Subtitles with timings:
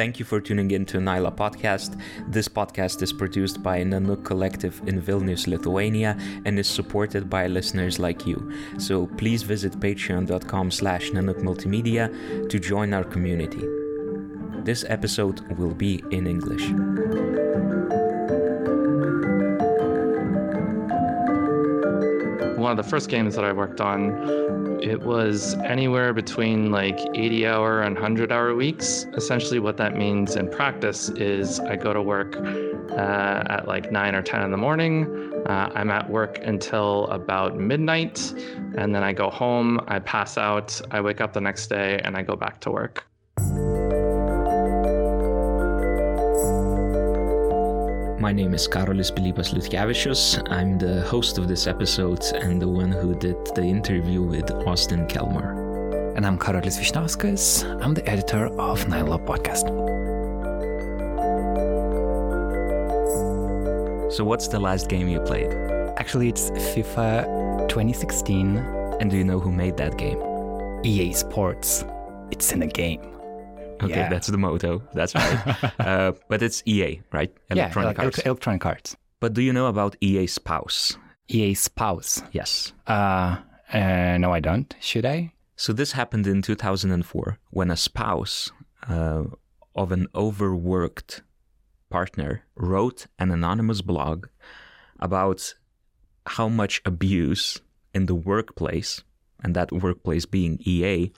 [0.00, 2.00] Thank you for tuning in to Nyla podcast.
[2.26, 6.16] This podcast is produced by Nanook Collective in Vilnius, Lithuania,
[6.46, 8.50] and is supported by listeners like you.
[8.78, 12.08] So please visit patreon.com slash Nanook Multimedia
[12.48, 13.62] to join our community.
[14.64, 16.70] This episode will be in English.
[22.56, 24.39] One of the first games that I worked on,
[24.82, 29.06] it was anywhere between like 80 hour and 100 hour weeks.
[29.14, 34.14] Essentially, what that means in practice is I go to work uh, at like 9
[34.14, 35.32] or 10 in the morning.
[35.46, 38.32] Uh, I'm at work until about midnight,
[38.76, 42.16] and then I go home, I pass out, I wake up the next day, and
[42.16, 43.09] I go back to work.
[48.20, 50.46] My name is Karolis Pilypas Liutkevicius.
[50.52, 55.06] I'm the host of this episode and the one who did the interview with Austin
[55.06, 55.56] Kelmore.
[56.18, 57.64] And I'm Karolis Vyšniauskas.
[57.82, 59.64] I'm the editor of Naila podcast.
[64.12, 65.50] So, what's the last game you played?
[65.96, 68.58] Actually, it's FIFA 2016
[69.00, 70.20] And do you know who made that game?
[70.84, 71.86] EA Sports.
[72.30, 73.19] It's in a game.
[73.82, 74.08] Okay, Yeah.
[74.08, 74.82] that's the motto.
[74.94, 75.72] That's right.
[75.80, 77.32] uh, but it's EA, right?
[77.54, 78.18] yeah, like Arts.
[78.18, 78.96] elec- electronic arts.
[79.20, 80.96] But do you know about EA Spouse?
[81.28, 82.22] EA Spouse.
[82.32, 82.72] Yes.
[82.86, 83.36] Uh,
[83.72, 84.74] uh, no, I don't.
[84.80, 85.32] Should I?
[85.56, 88.50] So this happened in 2004 when a spouse
[88.88, 89.24] uh,
[89.74, 91.22] of an overworked
[91.90, 94.26] partner wrote an anonymous blog
[94.98, 95.54] about
[96.26, 97.60] how much abuse
[97.94, 99.02] in the workplace,
[99.42, 101.12] and that workplace being EA,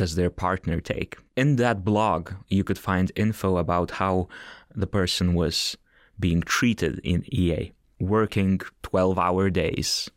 [0.00, 1.18] does their partner take.
[1.36, 4.28] In that blog, you could find info about how
[4.74, 5.76] the person was
[6.18, 10.10] being treated in EA, working 12 hour days,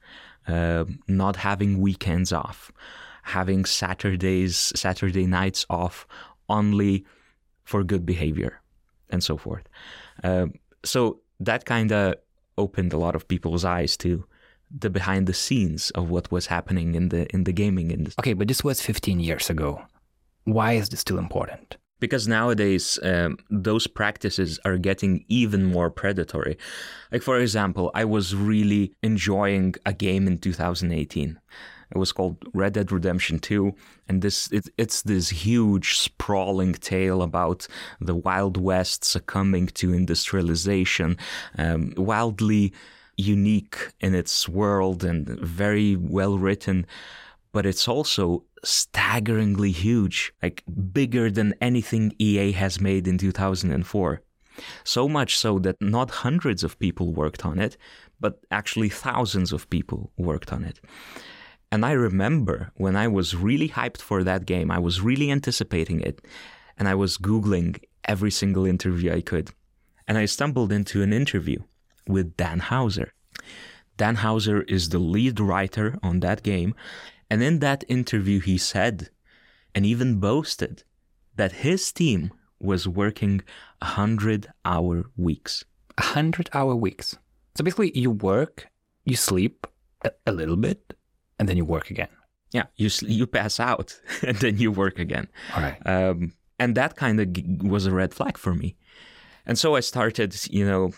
[0.48, 2.72] uh, not having weekends off,
[3.24, 6.08] having Saturdays, Saturday nights off
[6.48, 7.06] only
[7.66, 8.62] for good behavior,
[9.10, 9.68] and so forth.
[10.24, 10.48] Uh,
[10.86, 12.16] so that kind of
[12.58, 14.24] opened a lot of people's eyes to
[14.78, 18.22] the behind the scenes of what was happening in the in the gaming industry.
[18.22, 19.82] Okay, but this was 15 years ago.
[20.46, 21.78] Why is this still important?
[22.04, 26.58] because nowadays um, those practices are getting even more predatory.
[27.14, 31.40] Like for example, I was really enjoying a game in 2018.
[31.92, 33.74] It was called Red Dead Redemption 2,
[34.10, 37.68] and this it, it's this huge sprawling tale about
[38.02, 41.18] the Wild West succumbing to industrialization,
[41.58, 42.74] um, wildly
[43.18, 46.86] unique in its world and very well written
[47.54, 54.22] but it's also staggeringly huge, like bigger than anything EA has made in 2004.
[54.84, 57.78] So much so that not hundreds of people worked on it,
[58.20, 60.80] but actually thousands of people worked on it.
[61.72, 66.02] And I remember when I was really hyped for that game, I was really anticipating
[66.02, 66.22] it,
[66.78, 69.52] and I was Googling every single interview I could.
[70.08, 71.60] And I stumbled into an interview
[72.08, 73.14] with Dan Houser.
[73.98, 76.74] Dan Houser is the lead writer on that game,
[77.30, 79.10] and in that interview, he said
[79.76, 80.84] and even boasted
[81.36, 83.42] that his team was working
[83.82, 85.66] 100 hour weeks.
[85.98, 87.18] 100 hour weeks.
[87.56, 88.68] So basically, you work,
[89.04, 89.68] you sleep
[90.04, 90.94] a, a little bit,
[91.38, 92.10] and then you work again.
[92.52, 95.28] Yeah, you, you pass out and then you work again.
[95.56, 95.88] All right.
[95.88, 98.76] Um, and that kind of g- was a red flag for me.
[99.46, 100.92] And so I started, you know,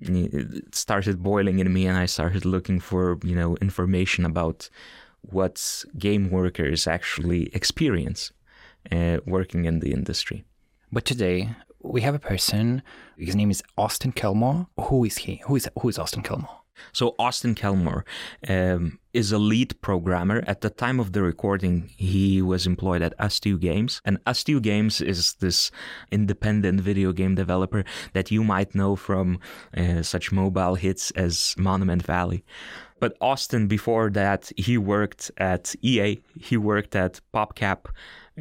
[0.00, 4.68] it started boiling in me and I started looking for, you know, information about
[5.20, 8.32] what game workers actually experience
[8.92, 10.44] uh, working in the industry.
[10.92, 11.50] But today,
[11.82, 12.82] we have a person.
[13.18, 14.66] His name is Austin Kelmore.
[14.80, 15.42] Who is he?
[15.46, 16.63] Who is who is Austin Kelmore?
[16.92, 18.04] So Austin Kelmore
[18.48, 20.42] um, is a lead programmer.
[20.46, 25.00] At the time of the recording, he was employed at ustwo Games, and ustwo Games
[25.00, 25.70] is this
[26.10, 29.38] independent video game developer that you might know from
[29.76, 32.44] uh, such mobile hits as Monument Valley.
[33.00, 36.22] But Austin, before that, he worked at EA.
[36.40, 37.86] He worked at PopCap.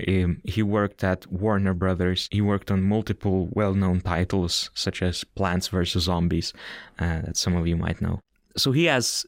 [0.07, 2.27] Um, he worked at Warner Brothers.
[2.31, 6.53] He worked on multiple well-known titles such as Plants vs Zombies,
[6.99, 8.19] uh, that some of you might know.
[8.57, 9.25] So he has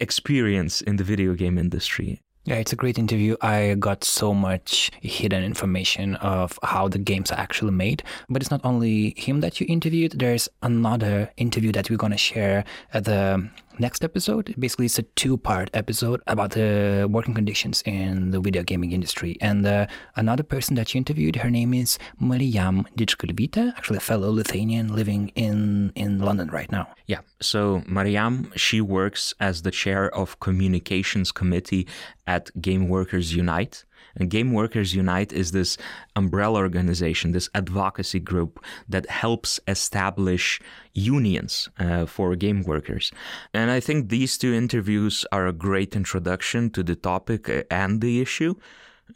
[0.00, 2.20] experience in the video game industry.
[2.46, 3.36] Yeah, it's a great interview.
[3.40, 8.02] I got so much hidden information of how the games are actually made.
[8.28, 10.18] But it's not only him that you interviewed.
[10.18, 13.48] There's another interview that we're gonna share at the
[13.78, 14.54] next episode.
[14.58, 19.36] Basically, it's a two-part episode about the working conditions in the video gaming industry.
[19.40, 19.86] And uh,
[20.16, 25.30] another person that you interviewed, her name is Mariam Didžgalvytė, actually a fellow Lithuanian living
[25.34, 26.88] in in London right now.
[27.06, 27.20] Yeah.
[27.40, 31.86] So Mariam, she works as the chair of communications committee
[32.26, 33.84] at Game Workers Unite.
[34.16, 35.76] And Game Workers Unite is this
[36.16, 40.60] umbrella organization, this advocacy group that helps establish
[40.92, 43.10] unions uh, for game workers.
[43.52, 48.00] And I think these two interviews are a great introduction to the topic uh, and
[48.00, 48.54] the issue.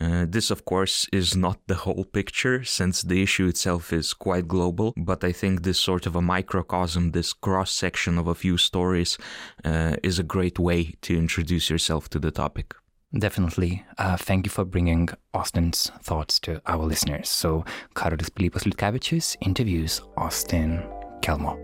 [0.00, 4.46] Uh, this, of course, is not the whole picture since the issue itself is quite
[4.46, 8.58] global, but I think this sort of a microcosm, this cross section of a few
[8.58, 9.16] stories,
[9.64, 12.74] uh, is a great way to introduce yourself to the topic.
[13.16, 13.84] Definitely.
[13.96, 17.30] Uh, thank you for bringing Austin's thoughts to our listeners.
[17.30, 17.64] So,
[17.94, 20.82] Karolis Pilypas Liutkevičius interviews Austin
[21.22, 21.56] Kelmore.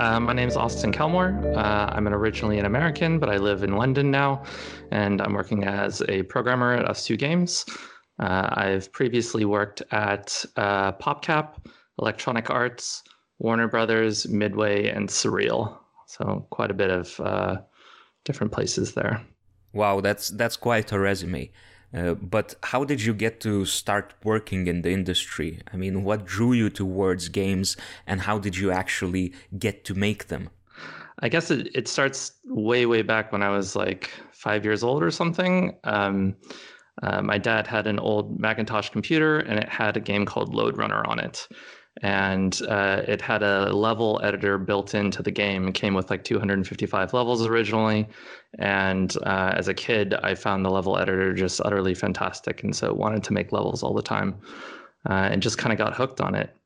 [0.00, 1.54] Uh, my name is Austin Kelmore.
[1.54, 4.42] Uh, I'm an originally an American, but I live in London now,
[4.90, 7.66] and I'm working as a programmer at ustwo Games.
[8.22, 11.56] Uh, I've previously worked at uh, PopCap,
[11.98, 13.02] Electronic Arts,
[13.40, 15.76] Warner Brothers, Midway, and Surreal.
[16.06, 17.56] So quite a bit of uh,
[18.24, 19.20] different places there.
[19.72, 21.50] Wow, that's that's quite a resume.
[21.92, 25.60] Uh, but how did you get to start working in the industry?
[25.72, 27.76] I mean, what drew you towards games
[28.06, 30.48] and how did you actually get to make them?
[31.18, 35.02] I guess it, it starts way, way back when I was like five years old
[35.02, 35.76] or something.
[35.84, 36.36] Um,
[37.02, 40.76] uh, my dad had an old Macintosh computer and it had a game called Lode
[40.76, 41.48] Runner on it
[42.00, 45.68] and uh, it had a level editor built into the game.
[45.68, 48.08] It came with like 255 levels originally,
[48.58, 52.94] and uh, as a kid, I found the level editor just utterly fantastic, and so
[52.94, 54.40] wanted to make levels all the time,
[55.08, 56.56] uh, and just kind of got hooked on it.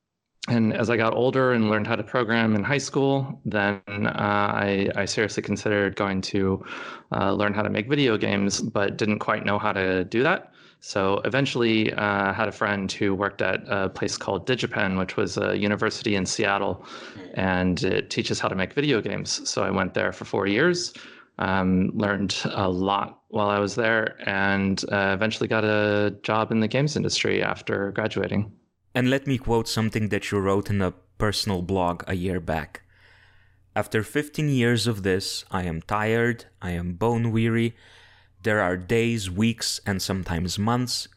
[0.48, 4.12] And as I got older and learned how to program in high school, then uh,
[4.14, 6.64] I, I, seriously considered going to
[7.10, 10.52] uh, learn how to make video games, but didn't quite know how to do that.
[10.80, 15.36] So eventually, uh, had a friend who worked at a place called DigiPen, which was
[15.36, 16.86] a university in Seattle,
[17.34, 19.48] and it teaches how to make video games.
[19.50, 20.94] So I went there for four years,
[21.38, 26.60] um, learned a lot while I was there, and uh, eventually got a job in
[26.60, 28.52] the games industry after graduating.
[28.96, 32.80] And let me quote something that you wrote in a personal blog a year back.
[33.74, 37.76] After 15 years of this, I am tired, I am bone weary,
[38.42, 41.08] there are days, weeks, and sometimes months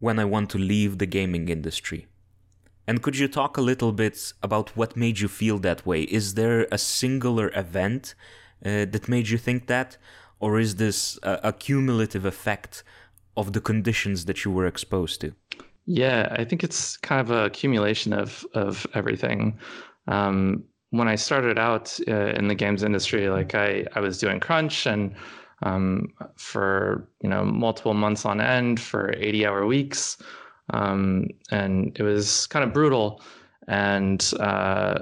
[0.00, 2.08] when I want to leave the gaming industry.
[2.88, 6.02] And could you talk a little bit about what made you feel that way?
[6.02, 8.16] Is there a singular event
[8.66, 9.96] uh, that made you think that?
[10.40, 12.82] Or is this a, a cumulative effect
[13.36, 15.34] of the conditions that you were exposed to?
[15.86, 19.58] Yeah, I think it's kind of a accumulation of, of everything.
[20.06, 24.40] Um, when I started out uh, in the games industry, like I, I was doing
[24.40, 25.14] crunch and
[25.62, 30.18] um, for you know multiple months on end for 80 hour weeks
[30.70, 33.22] um, and it was kind of brutal
[33.68, 35.00] and uh,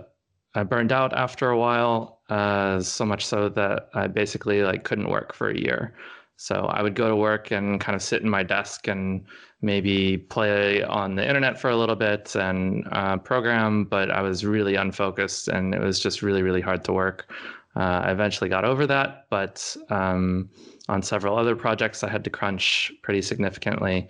[0.55, 5.09] i burned out after a while uh, so much so that i basically like couldn't
[5.09, 5.95] work for a year
[6.41, 9.25] so i would go to work and kind of sit in my desk and
[9.63, 14.45] maybe play on the internet for a little bit and uh, program but i was
[14.45, 17.31] really unfocused and it was just really really hard to work
[17.77, 20.51] uh, I eventually got over that, but um,
[20.89, 24.09] on several other projects, I had to crunch pretty significantly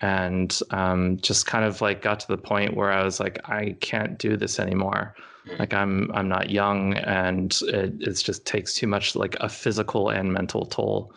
[0.00, 3.76] and um, just kind of like got to the point where I was like, I
[3.80, 5.14] can't do this anymore.
[5.58, 10.08] Like I'm I'm not young, and it it just takes too much like a physical
[10.08, 11.12] and mental toll.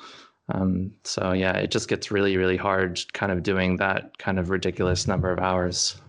[0.54, 4.50] Um, so yeah, it just gets really really hard, kind of doing that kind of
[4.50, 6.00] ridiculous number of hours.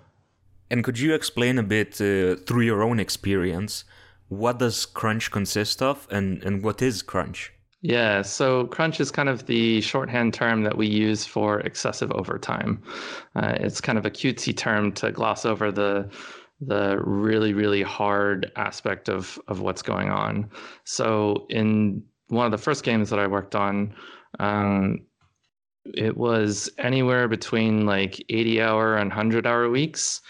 [0.70, 3.84] And could you explain a bit uh, through your own experience
[4.28, 7.52] what does crunch consist of and, and what is crunch?
[7.82, 12.82] Yeah, so crunch is kind of the shorthand term that we use for excessive overtime.
[13.36, 16.10] Uh, it's kind of a cutesy term to gloss over the
[16.62, 20.50] the really really hard aspect of of what's going on.
[20.84, 23.94] So in one of the first games that I worked on,
[24.38, 25.06] um,
[25.94, 30.20] it was anywhere between like 80 hour and 100 hour weeks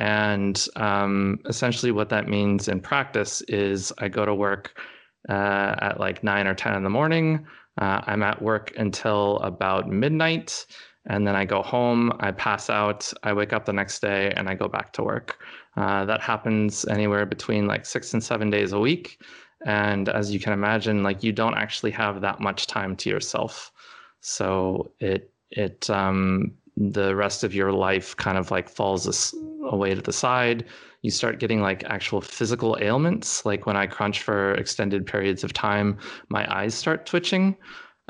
[0.00, 4.80] and um, essentially, what that means in practice is I go to work
[5.28, 7.46] uh, at like nine or 10 in the morning.
[7.80, 10.66] Uh, I'm at work until about midnight.
[11.06, 14.48] And then I go home, I pass out, I wake up the next day, and
[14.48, 15.38] I go back to work.
[15.76, 19.22] Uh, that happens anywhere between like six and seven days a week.
[19.64, 23.72] And as you can imagine, like you don't actually have that much time to yourself.
[24.20, 30.00] So it, it, um, the rest of your life kind of like falls away to
[30.00, 30.64] the side.
[31.02, 33.44] You start getting like actual physical ailments.
[33.44, 35.98] Like when I crunch for extended periods of time,
[36.28, 37.56] my eyes start twitching.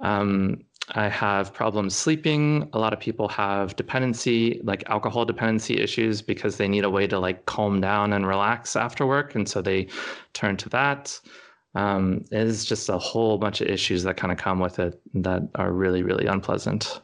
[0.00, 2.68] Um, I have problems sleeping.
[2.72, 7.06] A lot of people have dependency, like alcohol dependency issues, because they need a way
[7.06, 9.34] to like calm down and relax after work.
[9.34, 9.88] And so they
[10.32, 11.20] turn to that.
[11.74, 15.00] Um, it is just a whole bunch of issues that kind of come with it
[15.14, 17.00] that are really, really unpleasant.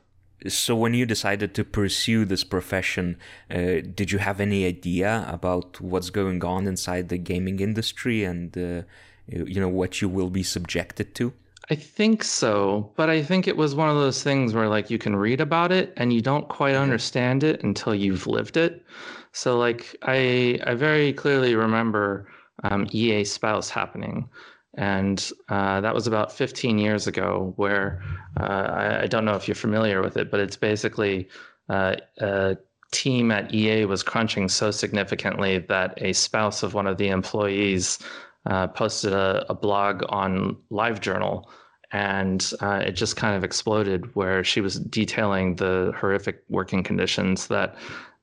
[0.48, 3.16] So, when you decided to pursue this profession,
[3.50, 8.56] uh, did you have any idea about what's going on inside the gaming industry and,
[8.56, 8.82] uh,
[9.28, 11.32] you know, what you will be subjected to?
[11.68, 14.98] I think so, but I think it was one of those things where like you
[14.98, 18.84] can read about it and you don't quite understand it until you've lived it.
[19.32, 22.28] So like I I very clearly remember
[22.62, 24.28] um, EA Spouse happening,
[24.74, 27.52] and uh, that was about 15 years ago.
[27.56, 28.00] Where
[28.40, 31.28] uh, I, I, don't know if you're familiar with it, but it's basically
[31.68, 32.56] uh, a
[32.92, 37.98] team at EA was crunching so significantly that a spouse of one of the employees
[38.46, 41.44] uh, posted a, a, blog on LiveJournal,
[41.92, 44.14] and uh, it just kind of exploded.
[44.14, 47.76] Where she was detailing the horrific working conditions that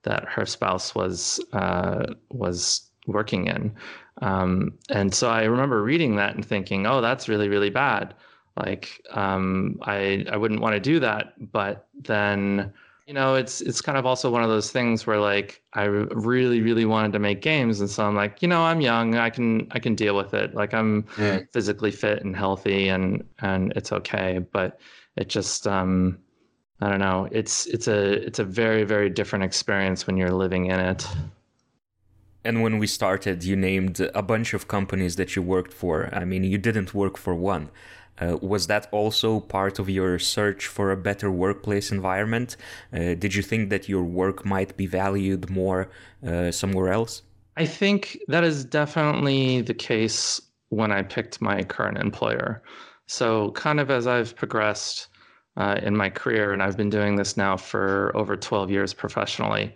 [0.03, 3.75] that her spouse was uh, was working in.
[4.21, 8.13] Um, and so I remember reading that and thinking, "Oh, that's really really bad."
[8.57, 12.71] Like um, I I wouldn't want to do that, but then
[13.05, 16.61] you know it's it's kind of also one of those things where like i really
[16.61, 19.67] really wanted to make games and so i'm like you know i'm young i can
[19.71, 20.53] i can deal with it.
[20.53, 21.41] Like i'm yeah.
[21.51, 24.39] physically fit and healthy and and it's okay.
[24.51, 24.79] But
[25.15, 26.17] it just um
[26.81, 30.67] i don't know it's it's a it's a very very different experience when you're living
[30.67, 31.05] in it.
[32.45, 36.09] And when we started you named a bunch of companies that you worked for.
[36.13, 37.69] I mean you didn't work for one
[38.21, 42.57] uh, was that also part of your search for a better workplace environment?
[42.93, 45.89] Uh, did you think that your work might be valued more
[46.25, 47.23] uh, somewhere else?
[47.57, 52.63] I think that is definitely the case when I picked my current employer.
[53.05, 55.07] So, kind of as I've progressed
[55.57, 59.75] uh, in my career, and I've been doing this now for over 12 years professionally,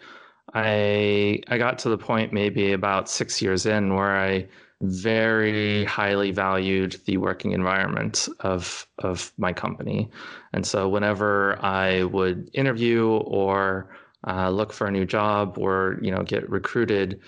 [0.53, 4.47] I I got to the point maybe about six years in where I
[4.81, 10.09] very highly valued the working environment of of my company,
[10.53, 13.89] and so whenever I would interview or
[14.27, 17.19] uh, look for a new job or you know get recruited,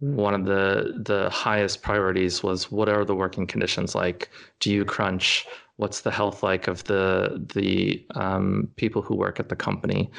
[0.00, 4.30] one of the the highest priorities was what are the working conditions like?
[4.60, 5.46] Do you crunch?
[5.76, 10.10] What's the health like of the the um, people who work at the company?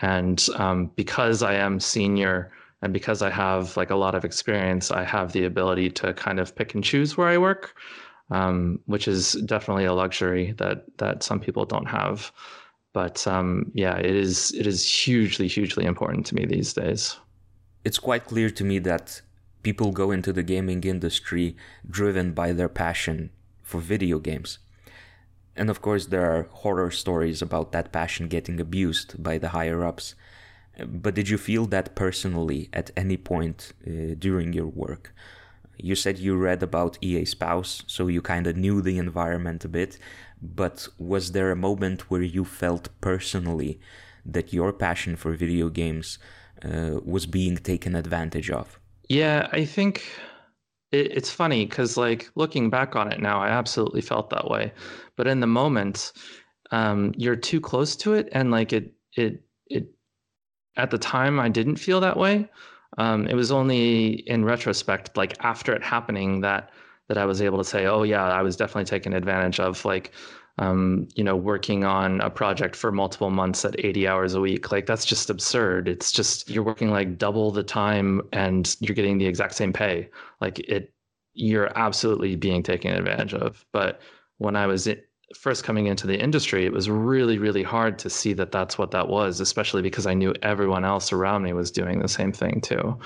[0.00, 2.52] And um, because I am senior
[2.86, 6.38] and because I have like a lot of experience, I have the ability to kind
[6.38, 7.74] of pick and choose where I work,
[8.30, 12.30] um, which is definitely a luxury that that some people don't have.
[12.92, 17.16] But um, yeah, it is it is hugely hugely important to me these days.
[17.84, 19.20] It's quite clear to me that
[19.64, 21.56] people go into the gaming industry
[21.90, 23.30] driven by their passion
[23.64, 24.60] for video games.
[25.56, 29.82] And of course, there are horror stories about that passion getting abused by the higher
[29.84, 30.14] ups.
[30.84, 35.14] But did you feel that personally at any point uh, during your work?
[35.78, 39.68] You said you read about EA Spouse, so you kind of knew the environment a
[39.68, 39.98] bit.
[40.40, 43.80] But was there a moment where you felt personally
[44.24, 46.18] that your passion for video games
[46.64, 48.78] uh, was being taken advantage of?
[49.08, 50.04] Yeah, I think
[50.92, 54.72] it, it's funny because, like, looking back on it now, I absolutely felt that way.
[55.16, 56.12] But in the moment,
[56.70, 59.95] um, you're too close to it, and like it, it, it
[60.76, 62.48] at the time I didn't feel that way.
[62.98, 66.70] Um, it was only in retrospect, like after it happening, that
[67.08, 69.84] that I was able to say, oh yeah, I was definitely taken advantage of.
[69.84, 70.12] Like,
[70.58, 74.72] um, you know, working on a project for multiple months at 80 hours a week.
[74.72, 75.86] Like that's just absurd.
[75.86, 80.08] It's just you're working like double the time and you're getting the exact same pay.
[80.40, 80.92] Like it,
[81.34, 83.64] you're absolutely being taken advantage of.
[83.72, 84.00] But
[84.38, 84.88] when I was
[85.34, 88.92] first coming into the industry, it was really, really hard to see that that's what
[88.92, 92.60] that was, especially because I knew everyone else around me was doing the same thing
[92.60, 92.98] too.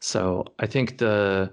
[0.00, 1.52] So I think the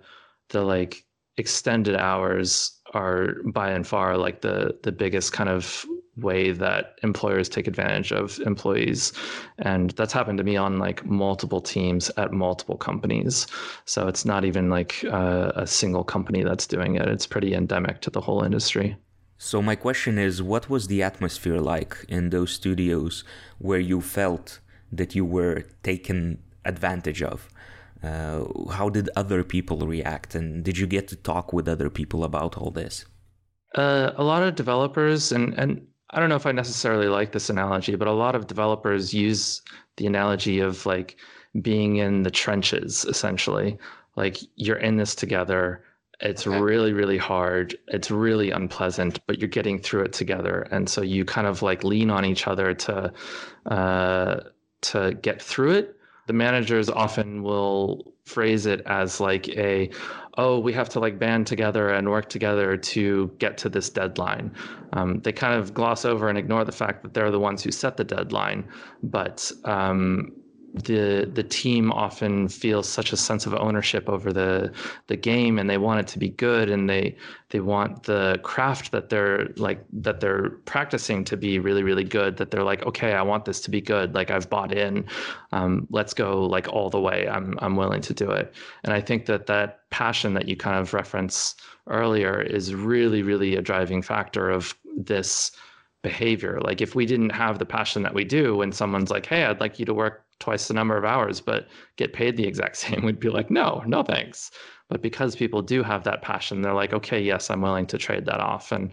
[0.49, 1.03] the like
[1.37, 7.49] extended hours are by and far like the the biggest kind of way that employers
[7.49, 9.13] take advantage of employees.
[9.57, 13.47] And that's happened to me on like multiple teams at multiple companies.
[13.85, 17.07] So it's not even like a single company that's doing it.
[17.07, 18.95] It's pretty endemic to the whole industry
[19.43, 23.25] so my question is, what was the atmosphere like in those studios
[23.57, 27.49] where you felt that you were taken advantage of?
[28.01, 32.23] Uh, how did other people react, and did you get to talk with other people
[32.23, 33.03] about all this?
[33.75, 37.49] Uh, a lot of developers, and and I don't know if I necessarily like this
[37.49, 39.61] analogy, but a lot of developers use
[39.97, 41.17] the analogy of like
[41.61, 43.77] being in the trenches, essentially.
[44.15, 45.83] Like you're in this together
[46.23, 47.77] it's really really hard.
[47.89, 50.67] It's really unpleasant but you're getting through it together.
[50.71, 53.13] And so you kind of like lean on each other to
[53.65, 54.39] uh,
[54.81, 55.97] to get through it.
[56.27, 59.89] The managers often will phrase it as like a
[60.37, 64.55] oh we have to like band together and work together to get to this deadline.
[64.93, 67.71] Um, they kind of gloss over and ignore the fact that they're the ones who
[67.71, 68.65] set the deadline
[69.03, 70.31] but um,
[70.73, 74.71] the the team often feels such a sense of ownership over the
[75.07, 77.15] the game and they want it to be good and they
[77.49, 82.37] they want the craft that they're like that they're practicing to be really really good
[82.37, 84.15] that they're like okay I want this to be good.
[84.15, 85.05] Like I've bought in.
[85.51, 87.27] Um, let's go like all the way.
[87.27, 88.53] I'm I'm willing to do it.
[88.83, 91.55] And I think that that passion that you kind of reference
[91.87, 95.51] earlier is really really a driving factor of this
[96.01, 96.59] behavior.
[96.61, 99.59] Like if we didn't have the passion that we do when someone's like hey I'd
[99.59, 103.01] like you to work twice the number of hours but get paid the exact same
[103.03, 104.51] we'd be like no no thanks.
[104.89, 108.25] But because people do have that passion they're like okay yes i'm willing to trade
[108.25, 108.71] that off.
[108.71, 108.91] And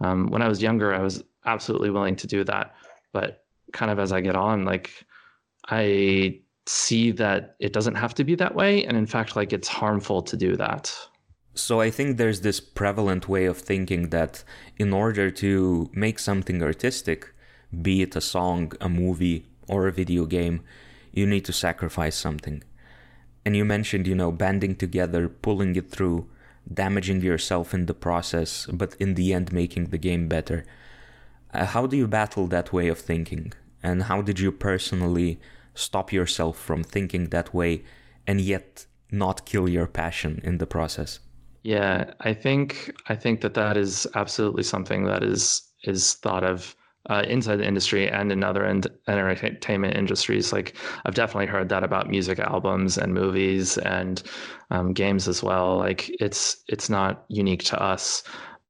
[0.00, 2.74] um, when i was younger i was absolutely willing to do that.
[3.12, 4.88] But kind of as i get on like
[5.68, 8.84] i see that it doesn't have to be that way.
[8.86, 10.84] And in fact like it's harmful to do that.
[11.54, 14.42] So I think there's this prevalent way of thinking that
[14.78, 17.30] in order to make something artistic,
[17.82, 20.62] be it a song, a movie, or a video game,
[21.12, 22.62] you need to sacrifice something.
[23.44, 26.28] And you mentioned, you know, banding together, pulling it through,
[26.72, 30.64] damaging yourself in the process, but in the end making the game better.
[31.52, 33.52] Uh, how do you battle that way of thinking?
[33.82, 35.40] And how did you personally
[35.74, 37.82] stop yourself from thinking that way
[38.26, 41.18] and yet not kill your passion in the process?
[41.62, 46.74] Yeah, I think I think that that is absolutely something that is is thought of
[47.10, 50.52] uh, inside the industry and in other end, entertainment industries.
[50.52, 54.22] Like I've definitely heard that about music albums and movies and
[54.70, 55.76] um, games as well.
[55.78, 58.22] Like it's it's not unique to us.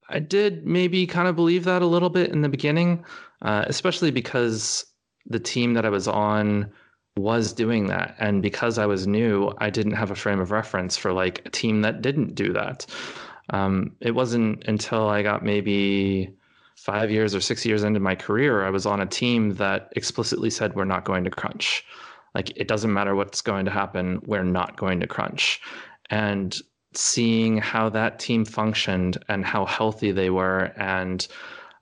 [0.08, 3.04] I did maybe kind of believe that a little bit in the beginning,
[3.42, 4.84] uh, especially because
[5.26, 6.70] the team that I was on
[7.16, 10.96] was doing that, and because I was new, I didn't have a frame of reference
[10.96, 12.86] for like a team that didn't do that.
[13.50, 16.34] Um, it wasn't until I got maybe
[16.82, 20.50] five years or six years into my career, I was on a team that explicitly
[20.50, 21.84] said, we're not going to crunch.
[22.34, 25.60] Like, it doesn't matter what's going to happen, we're not going to crunch.
[26.10, 26.58] And
[26.94, 31.26] seeing how that team functioned and how healthy they were and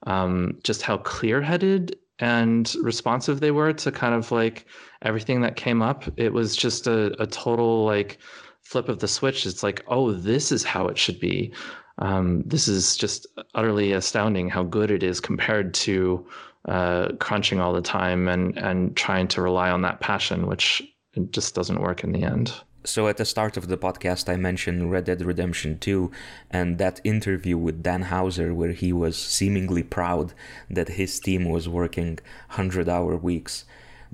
[0.06, 4.66] um, just how clear headed and responsive they were to kind of like
[5.00, 8.18] everything that came up, it was just a, a total like
[8.60, 9.46] flip of the switch.
[9.46, 11.54] It's like, oh, this is how it should be
[11.98, 16.26] um, this is just utterly astounding how good it is compared to
[16.68, 20.82] uh, crunching all the time and and trying to rely on that passion, which
[21.30, 22.52] just doesn't work in the end.
[22.84, 26.10] So at the start of the podcast, I mentioned Red Dead Redemption 2
[26.50, 30.32] and that interview with Dan Houser, where he was seemingly proud
[30.70, 33.66] that his team was working 100 hour weeks.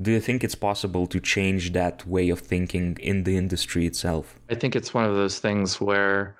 [0.03, 4.41] Do you think it's possible to change that way of thinking in the industry itself?
[4.51, 6.37] I think it's one of those things where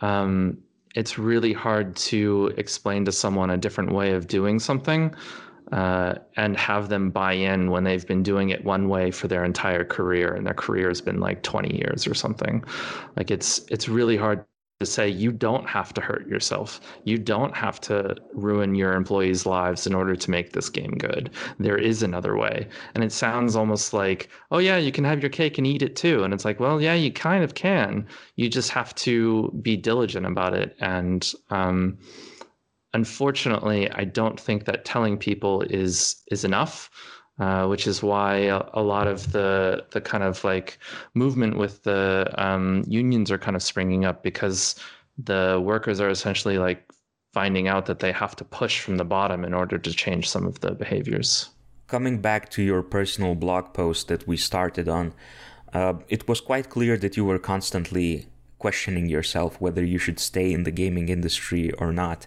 [0.00, 0.58] um,
[0.96, 5.14] it's really hard to explain to someone a different way of doing something
[5.72, 9.44] uh, and have them buy in when they've been doing it one way for their
[9.44, 12.64] entire career and their career has been like 20 years or something.
[13.16, 14.44] Like it's it's really hard
[14.80, 16.80] to say you don't have to hurt yourself.
[17.04, 21.30] You don't have to ruin your employees' lives in order to make this game good.
[21.58, 22.68] There is another way.
[22.94, 25.96] And it sounds almost like, oh, yeah, you can have your cake and eat it
[25.96, 26.24] too.
[26.24, 28.06] And it's like, well, yeah, you kind of can.
[28.34, 30.76] You just have to be diligent about it.
[30.78, 31.96] And um,
[32.92, 36.90] unfortunately, I don't think that telling people is is enough.
[37.38, 40.78] Uh, which is why a, a, lot of the the kind of like
[41.12, 44.74] movement with the um, unions are kind of springing up because
[45.18, 46.90] the workers are essentially like
[47.34, 50.46] finding out that they have to push from the bottom in order to change some
[50.46, 51.50] of the behaviors.
[51.88, 55.12] Coming back to your personal blog post that we started on,
[55.74, 60.50] uh, it was quite clear that you were constantly questioning yourself whether you should stay
[60.52, 62.26] in the gaming industry or not.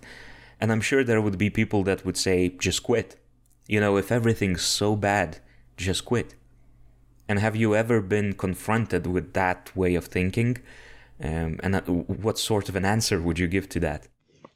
[0.62, 3.18] And I'm sure there would be people that would say, just quit
[3.69, 5.39] you know, if everything's so bad,
[5.77, 6.36] just quit.
[7.29, 10.58] And have you ever been confronted with that way of thinking?
[11.23, 14.08] Um, and uh, what sort of an answer would you give to that?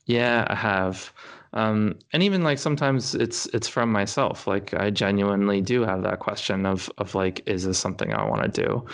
[0.07, 1.13] Yeah, I have.
[1.53, 4.47] Um, and even like sometimes it's it's from myself.
[4.47, 8.51] Like I genuinely do have that question of of like, is this something I want
[8.51, 8.85] to do?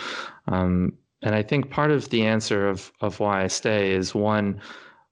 [0.48, 4.60] Um, and I think part of the answer of of why I stay is one,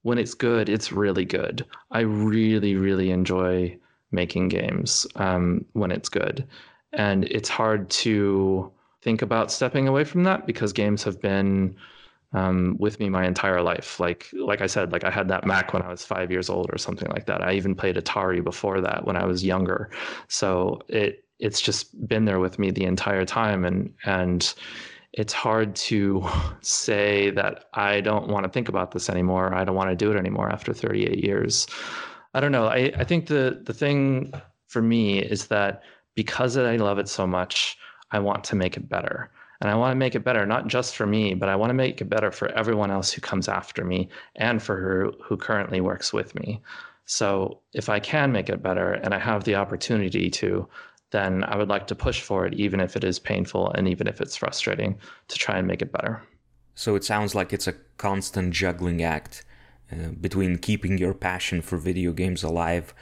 [0.02, 1.64] when it's good, it's really good.
[1.90, 3.78] I really really enjoy
[4.10, 6.46] making games um, when it's good.
[6.92, 11.76] And it's hard to think about stepping away from that because games have been
[12.32, 13.98] um, with me my entire life.
[14.00, 16.70] Like like I said, like I had that Mac when I was five years old
[16.72, 17.42] or something like that.
[17.42, 19.90] I even played Atari before that when I was younger.
[20.28, 24.52] So it it's just been there with me the entire time, and and
[25.12, 26.26] it's hard to
[26.60, 29.54] say that I don't want to think about this anymore.
[29.54, 31.66] I don't want to do it anymore after 38 years.
[32.34, 32.66] I don't know.
[32.66, 34.32] I, I think the the thing
[34.66, 35.82] for me is that
[36.14, 37.78] because I love it so much,
[38.10, 39.30] I want to make it better.
[39.60, 41.74] And I want to make it better, not just for me, but I want to
[41.74, 45.80] make it better for everyone else who comes after me and for who, who currently
[45.80, 46.62] works with me.
[47.06, 50.68] So if I can make it better and I have the opportunity to,
[51.10, 54.06] then I would like to push for it, even if it is painful and even
[54.06, 56.22] if it's frustrating, to try and make it better.
[56.74, 59.44] So it sounds like it's a constant juggling act
[59.92, 62.94] uh, between keeping your passion for video games alive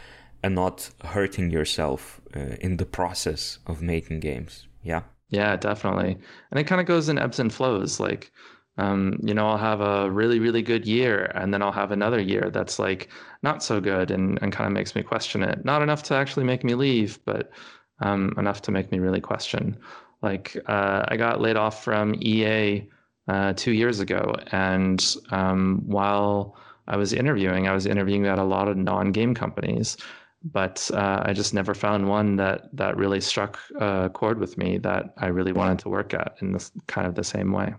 [0.43, 4.67] and not hurting yourself uh, in the process of making games.
[4.83, 5.03] Yeah.
[5.29, 6.17] Yeah, definitely.
[6.51, 7.99] And it kind of goes in ebbs and flows.
[7.99, 8.31] Like,
[8.79, 12.21] um, you know, I'll have a really, really good year, and then I'll have another
[12.21, 13.09] year that's like
[13.43, 15.65] not so good and, and kind of makes me question it.
[15.65, 17.51] Not enough to actually make me leave, but
[18.01, 19.77] um, enough to make me really question.
[20.23, 22.89] Like, uh, I got laid off from EA
[23.29, 26.57] uh, two years ago, and um, while
[26.89, 29.97] I was interviewing, I was interviewing at a lot of non game companies
[30.53, 34.79] but uh, I just never found one that that really struck a chord with me
[34.79, 37.75] that I really wanted to work at in this kind of the same way.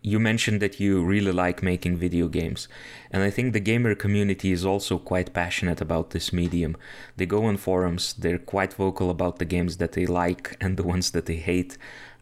[0.00, 2.68] You mentioned that you really like making video games,
[3.10, 6.76] and I think the gamer community is also quite passionate about this medium.
[7.16, 10.84] They go on forums, they're quite vocal about the games that they like and the
[10.84, 11.76] ones that they hate.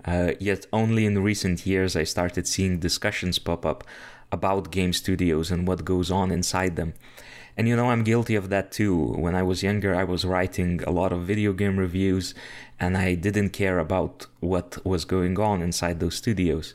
[0.07, 3.85] Uh, yet, only in recent years, I started seeing discussions pop up
[4.33, 6.95] about game studios and what goes on inside them.
[7.57, 9.15] And you know, I'm guilty of that too.
[9.15, 12.35] When I was younger, I was writing a lot of video game reviews
[12.79, 16.75] and I didn't care about what was going on inside those studios.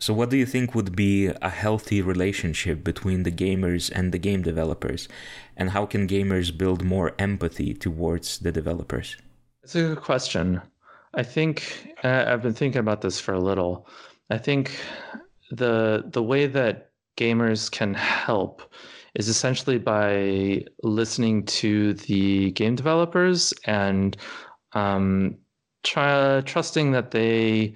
[0.00, 4.18] So, what do you think would be a healthy relationship between the gamers and the
[4.18, 5.08] game developers?
[5.56, 9.16] And how can gamers build more empathy towards the developers?
[9.64, 10.62] It's a good question.
[11.14, 13.88] I think uh, I've been thinking about this for a little.
[14.30, 14.78] I think
[15.50, 18.62] the the way that gamers can help
[19.14, 24.16] is essentially by listening to the game developers and
[24.72, 25.36] um,
[25.82, 27.74] try, trusting that they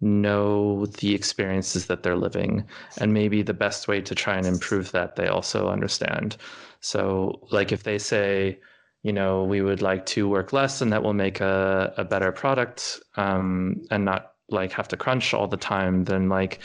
[0.00, 2.64] know the experiences that they're living
[2.98, 6.36] and maybe the best way to try and improve that they also understand.
[6.80, 8.58] So like if they say
[9.04, 12.32] you know we would like to work less and that will make a, a better
[12.32, 16.58] product um, and not like have to crunch all the time then like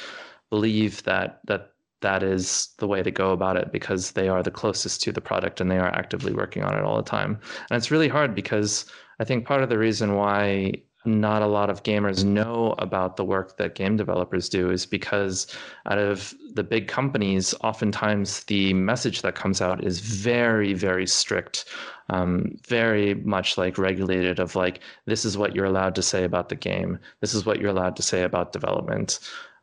[0.49, 4.51] believe that that that is the way to go about it because they are the
[4.51, 7.37] closest to the product and they are actively working on it all the time.
[7.69, 8.85] And it's really hard because
[9.19, 13.23] I think part of the reason why not a lot of gamers know about the
[13.23, 15.47] work that game developers do is because
[15.85, 21.65] out of the big companies, oftentimes the message that comes out is very, very strict,
[22.09, 26.49] um, very much like regulated of like, this is what you're allowed to say about
[26.49, 26.99] the game.
[27.21, 29.19] This is what you're allowed to say about development.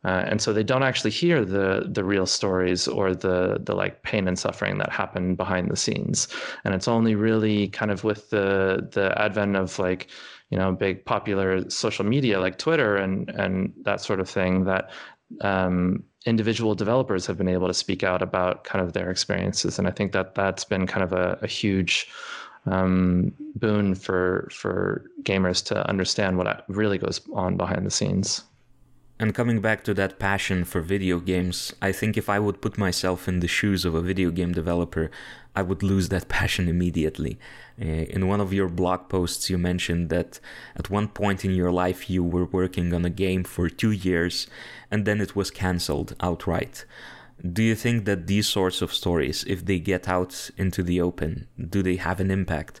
[0.07, 4.03] Uh, and so they don't actually hear the the real stories or the the like
[4.03, 6.29] pain and suffering that happen behind the scenes.
[6.63, 10.07] And it's only really kind of with the the advent of like
[10.49, 14.89] you know big popular social media like Twitter and and that sort of thing that
[15.41, 19.77] um, individual developers have been able to speak out about kind of their experiences.
[19.77, 22.07] And I think that that's been kind of a, a huge
[22.65, 28.43] um, boon for for gamers to understand what really goes on behind the scenes.
[29.19, 32.77] And coming back to that passion for video games, I think if I would put
[32.77, 35.09] myself in the shoes of a video game developer,
[35.55, 37.39] I would lose that passion immediately.
[37.81, 40.39] Uh, in one of your blog posts, you mentioned that
[40.75, 44.45] at one point in your life you were working on a game for two years
[44.91, 46.85] and then it was cancelled outright.
[47.41, 51.47] Do you think that these sorts of stories, if they get out into the open,
[51.57, 52.79] do they have an impact?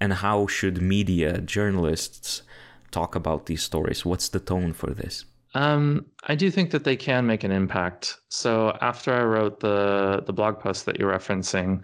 [0.00, 2.42] And how should media, journalists
[2.90, 4.04] talk about these stories?
[4.04, 5.24] What's the tone for this?
[5.54, 8.18] Um, I do think that they can make an impact.
[8.28, 11.82] So after I wrote the the blog post that you're referencing,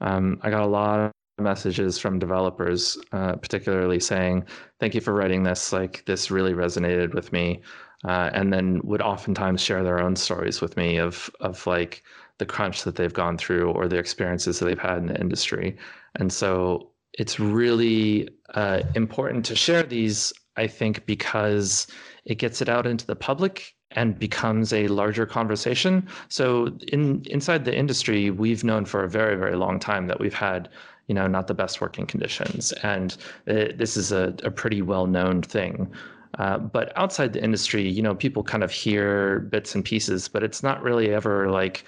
[0.00, 4.44] um, I got a lot of messages from developers, uh, particularly saying,
[4.80, 5.72] "Thank you for writing this.
[5.72, 7.62] Like this really resonated with me,"
[8.04, 12.02] uh, and then would oftentimes share their own stories with me of of like
[12.38, 15.76] the crunch that they've gone through or the experiences that they've had in the industry.
[16.16, 20.32] And so it's really uh, important to share these.
[20.56, 21.86] I think because
[22.24, 26.06] it gets it out into the public and becomes a larger conversation.
[26.28, 30.34] So in inside the industry, we've known for a very very long time that we've
[30.34, 30.68] had
[31.06, 33.16] you know not the best working conditions, and
[33.46, 35.92] it, this is a, a pretty well known thing.
[36.38, 40.42] Uh, but outside the industry, you know, people kind of hear bits and pieces, but
[40.42, 41.84] it's not really ever like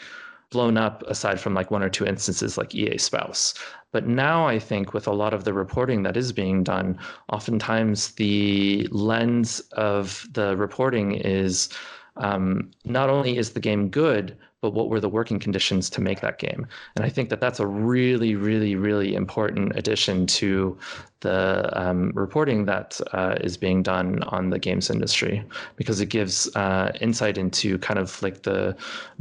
[0.51, 3.55] blown up aside from like one or two instances like EA Spouse.
[3.93, 6.99] But now I think with a lot of the reporting that is being done,
[7.33, 11.71] oftentimes the lens of the reporting is
[12.17, 16.21] um, not only is the game good, but what were the working conditions to make
[16.21, 16.67] that game?
[16.97, 20.77] And I think that that's a really, really, really important addition to
[21.21, 25.45] the um, reporting that uh, is being done on the games industry
[25.77, 28.77] because it gives uh, insight into kind of like the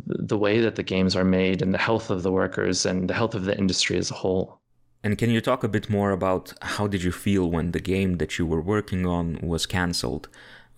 [0.08, 3.14] the way that the games are made and the health of the workers and the
[3.14, 4.60] health of the industry as a whole.
[5.04, 8.18] And can you talk a bit more about how did you feel when the game
[8.18, 10.28] that you were working on was cancelled?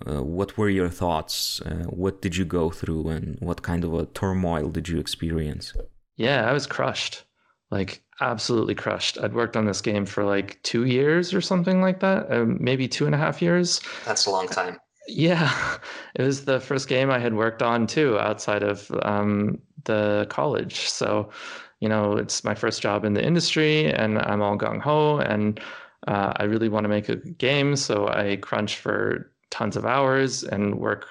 [0.08, 1.62] Uh, what were your thoughts?
[1.62, 5.74] Uh, what did you go through, and what kind of a turmoil did you experience?
[6.16, 7.24] Yeah, I was crushed,
[7.72, 9.18] like absolutely crushed.
[9.22, 12.88] I'd worked on this game for like two years or something like that, uh, maybe
[12.88, 13.82] two and a half years.
[14.06, 14.80] That's a long time.
[15.12, 15.78] Yeah,
[16.14, 20.88] it was the first game I had worked on too, outside of um, the college.
[20.88, 21.32] So,
[21.80, 25.60] you know, it's my first job in the industry, and I'm all gung ho, and
[26.08, 27.76] uh, I really want to make a game.
[27.76, 31.08] So I crunch for tons of hours and work,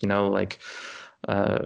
[0.00, 0.58] you know, like
[1.28, 1.58] uh,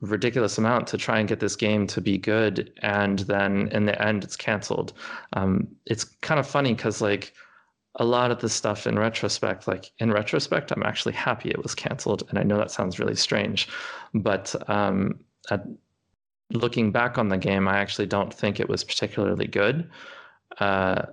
[0.00, 2.72] ridiculous amount to try and get this game to be good.
[2.82, 4.92] And then in the end, it's canceled.
[5.32, 7.32] Um, it's kind of funny because like
[7.96, 11.74] a lot of the stuff in retrospect, like in retrospect, I'm actually happy it was
[11.74, 12.24] canceled.
[12.28, 13.68] And I know that sounds really strange,
[14.12, 15.64] but um, at,
[16.50, 19.90] looking back on the game, I actually don't think it was particularly good.
[20.58, 21.06] Uh,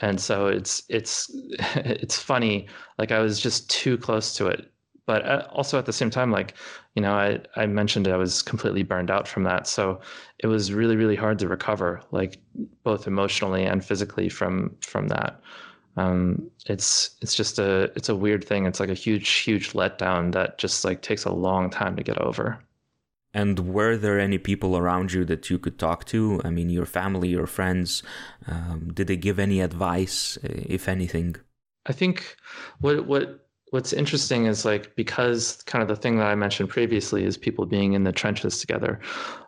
[0.00, 1.30] and so it's it's
[1.74, 2.66] it's funny
[2.98, 4.70] like i was just too close to it.
[5.06, 6.54] But uh, also at the same time like
[6.96, 9.66] you know i i mentioned i was completely burned out from that.
[9.66, 10.00] So
[10.40, 12.38] it was really really hard to recover like
[12.82, 15.40] both emotionally and physically from from that.
[15.96, 18.66] Um, it's it's just a it's a weird thing.
[18.66, 22.18] It's like a huge huge letdown that just like takes a long time to get
[22.18, 22.58] over
[23.36, 26.40] and were there any people around you that you could talk to?
[26.42, 28.02] I mean, your family, your friends,
[28.46, 31.36] um, did they give any advice, if anything?
[31.84, 32.34] I think
[32.80, 37.24] what what what's interesting is like because kind of the thing that I mentioned previously
[37.24, 39.00] is people being in the trenches together.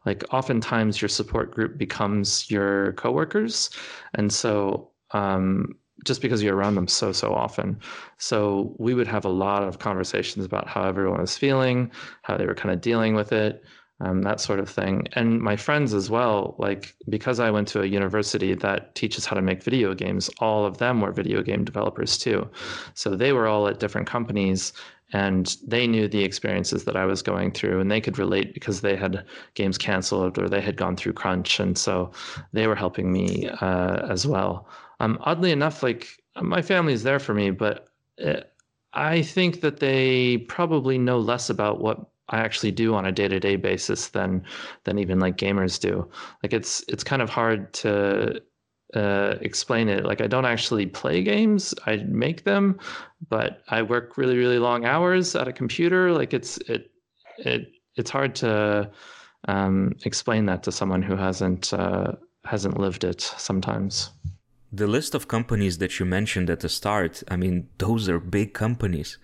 [0.04, 3.70] Like oftentimes your support group becomes your coworkers,
[4.12, 5.74] and so um,
[6.04, 7.80] just because you're around them so so often.
[8.18, 12.44] So we would have a lot of conversations about how everyone was feeling, how they
[12.44, 13.64] were kind of dealing with it
[14.00, 15.08] um, that sort of thing.
[15.12, 19.34] And my friends as well, like because I went to a university that teaches how
[19.34, 22.48] to make video games, all of them were video game developers too.
[22.94, 24.72] So they were all at different companies
[25.12, 28.82] and they knew the experiences that I was going through and they could relate because
[28.82, 31.58] they had games canceled or they had gone through crunch.
[31.58, 32.12] And so
[32.52, 34.68] they were helping me uh, as well.
[35.00, 36.08] Um, oddly enough, like
[36.40, 38.42] my family is there for me, but it, uh,
[38.94, 43.28] I think that they probably know less about what I actually do on a day
[43.28, 44.44] to day basis than
[44.84, 46.08] than even like gamers do.
[46.42, 48.40] Like it's it's kind of hard to
[48.94, 50.04] uh, explain it.
[50.04, 52.78] Like I don't actually play games; I make them,
[53.28, 56.12] but I work really really long hours at a computer.
[56.12, 56.90] Like it's it
[57.38, 58.90] it it's hard to
[59.46, 62.12] um, explain that to someone who hasn't uh,
[62.44, 64.10] hasn't lived it sometimes.
[64.70, 68.52] The list of companies that you mentioned at the start, I mean, those are big
[68.52, 69.16] companies.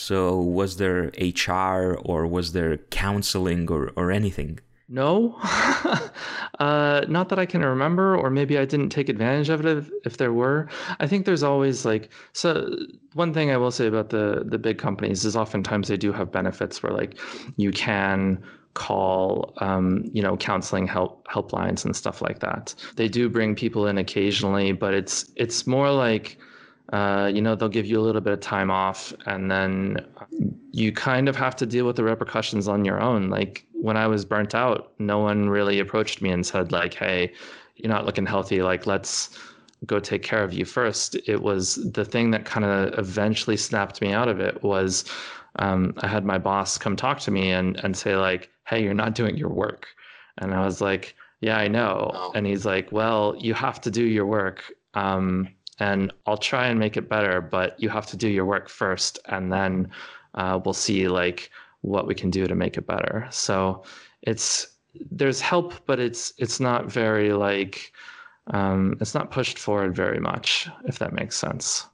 [0.00, 4.58] So was there HR or was there counseling or, or anything?
[4.88, 5.36] No,
[6.58, 9.90] uh, not that I can remember, or maybe I didn't take advantage of it if,
[10.06, 10.68] if, there were.
[11.00, 12.74] I think there's always like so.
[13.12, 16.32] One thing I will say about the the big companies is oftentimes they do have
[16.32, 17.18] benefits where like
[17.56, 22.74] you can call um, you know counseling help helplines and stuff like that.
[22.96, 26.38] They do bring people in occasionally, but it's it's more like
[26.92, 30.04] uh, you know, they'll give you a little bit of time off, and then
[30.72, 33.28] you kind of have to deal with the repercussions on your own.
[33.30, 37.32] Like when I was burnt out, no one really approached me and said, like, "Hey,
[37.76, 38.62] you're not looking healthy.
[38.62, 39.38] Like, let's
[39.86, 41.16] go take care of you first.
[41.26, 45.04] It was the thing that kind of eventually snapped me out of it was
[45.56, 48.94] um, I had my boss come talk to me and and say like, "Hey, you're
[48.94, 49.88] not doing your work,"
[50.38, 52.32] and I was like, "Yeah, I know," oh.
[52.34, 54.62] and he's like, "Well, you have to do your work."
[54.94, 55.48] Um,
[55.80, 59.18] and I'll try and make it better, but you have to do your work first,
[59.26, 59.90] and then
[60.34, 63.26] uh, we'll see like what we can do to make it better.
[63.30, 63.82] So
[64.22, 64.68] it's
[65.10, 67.92] there's help, but it's it's not very like
[68.48, 71.86] um, it's not pushed forward very much, if that makes sense.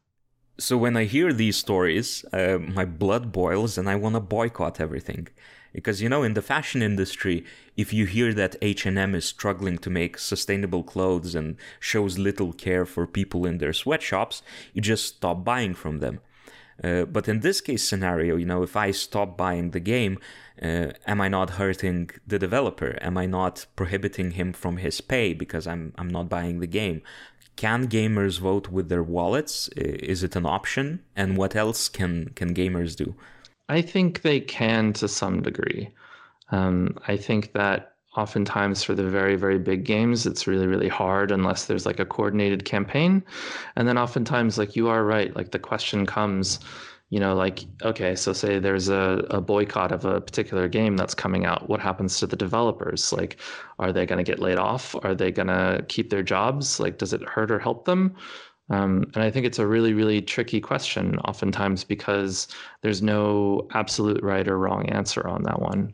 [0.59, 4.81] So when I hear these stories, uh, my blood boils and I want to boycott
[4.81, 5.29] everything
[5.77, 7.37] because you know in the fashion industry
[7.77, 11.57] if you hear that H&M is struggling to make sustainable clothes and
[11.91, 14.37] shows little care for people in their sweatshops
[14.75, 16.17] you just stop buying from them
[16.85, 20.15] Uh, but in this case scenario, you know, if I stop buying the game,
[20.63, 22.99] uh, am I not hurting the developer?
[23.01, 26.99] Am I not prohibiting him from his pay because I'm I'm not buying the game?
[27.57, 29.69] Can gamers vote with their wallets?
[29.77, 30.87] Is it an option?
[31.21, 33.09] And what else can can gamers do?
[33.69, 35.91] I think they can to some degree.
[36.51, 41.31] Um, I think that oftentimes for the very very big games it's really really hard
[41.31, 43.23] unless there's like a coordinated campaign.
[43.77, 46.61] And then oftentimes like you are right like the question comes
[47.11, 51.15] you know like okay so say there's a, a boycott of a particular game that's
[51.15, 51.69] coming out.
[51.69, 53.13] What happens to the developers?
[53.13, 53.37] Like
[53.79, 54.97] are they going to get laid off?
[55.03, 56.81] Are they going to keep their jobs?
[56.81, 58.17] Like does it hurt or help them
[58.71, 62.49] um, and I think it's a really, really tricky question, oftentimes because
[62.83, 65.93] there's no absolute right or wrong answer on that one,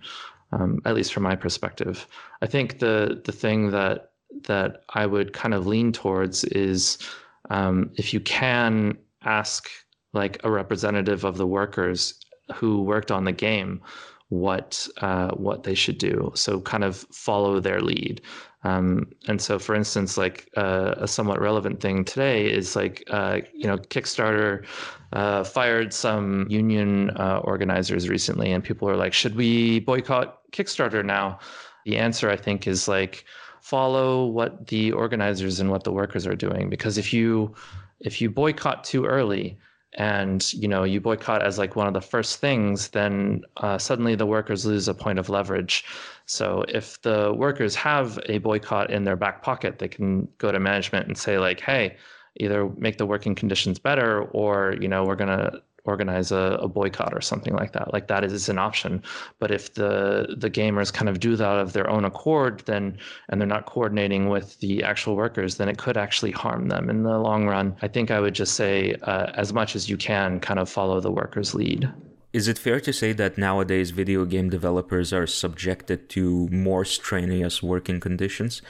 [0.52, 2.06] um, at least from my perspective.
[2.40, 4.12] I think the the thing that
[4.44, 6.98] that I would kind of lean towards is
[7.50, 9.68] um, if you can ask
[10.14, 12.14] like a representative of the workers
[12.54, 13.82] who worked on the game
[14.32, 16.32] what uh, what they should do.
[16.34, 18.22] So kind of follow their lead.
[18.64, 23.40] Um, and so, for instance, like uh, a somewhat relevant thing today is like, uh,
[23.52, 24.64] you know, Kickstarter
[25.12, 31.04] uh, fired some union uh, organizers recently, and people are like, should we boycott Kickstarter
[31.04, 31.38] now?
[31.84, 33.24] The answer, I think, is like,
[33.60, 36.68] follow what the organizers and what the workers are doing.
[36.68, 37.54] Because if you
[38.00, 39.58] if you boycott too early,
[39.94, 44.14] and you know you boycott as like one of the first things then uh, suddenly
[44.14, 45.84] the workers lose a point of leverage.
[46.26, 50.58] So if the workers have a boycott in their back pocket they can go to
[50.60, 51.96] management and say like hey
[52.40, 56.68] either make the working conditions better or you know we're going to organize a, a,
[56.68, 57.92] boycott or something like that.
[57.92, 59.02] Like that is an option.
[59.38, 63.40] But if the the gamers kind of do that of their own accord, then and
[63.40, 67.18] they're not coordinating with the actual workers, then it could actually harm them in the
[67.18, 67.76] long run.
[67.82, 71.00] I think I would just say, uh, as much as you can, kind of follow
[71.00, 71.90] the workers' lead.
[72.32, 77.62] Is it fair to say that nowadays video game developers are subjected to more strenuous
[77.62, 78.62] working conditions?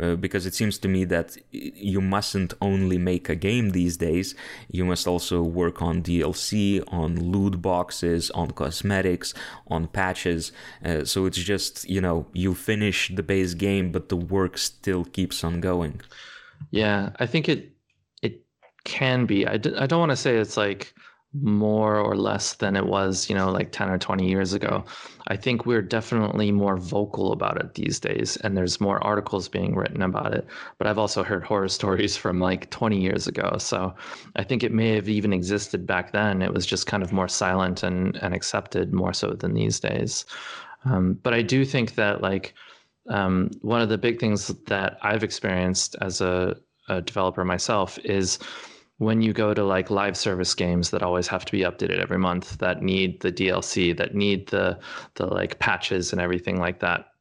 [0.00, 4.34] Uh, because it seems to me that you mustn't only make a game these days,
[4.70, 9.34] you must also work on DLC, on loot boxes, on cosmetics,
[9.66, 10.52] on patches.
[10.84, 15.04] Uh, so it's just, you know, you finish the base game, but the work still
[15.04, 16.00] keeps on going.
[16.70, 17.72] Yeah, I think it
[18.22, 18.44] it
[18.84, 19.46] can be.
[19.46, 20.94] I d- I don't want to say it's like
[21.34, 24.84] more or less than it was, you know, like 10 or 20 years ago.
[25.26, 29.74] I think we're definitely more vocal about it these days, and there's more articles being
[29.74, 30.46] written about it.
[30.78, 33.56] But I've also heard horror stories from like 20 years ago.
[33.58, 33.94] So
[34.36, 36.40] I think it may have even existed back then.
[36.40, 40.24] It was just kind of more silent and, and accepted more so than these days.
[40.84, 42.54] Um, but I do think that, like,
[43.10, 46.56] um, one of the big things that I've experienced as a,
[46.88, 48.38] a developer myself is
[48.98, 52.18] when you go to like live service games that always have to be updated every
[52.18, 54.78] month that need the DLC that need the
[55.14, 57.12] the like patches and everything like that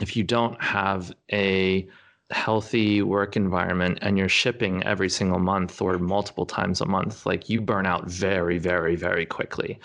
[0.00, 1.86] if you don't have a
[2.30, 7.48] healthy work environment and you're shipping every single month or multiple times a month like
[7.48, 9.78] you burn out very very very quickly.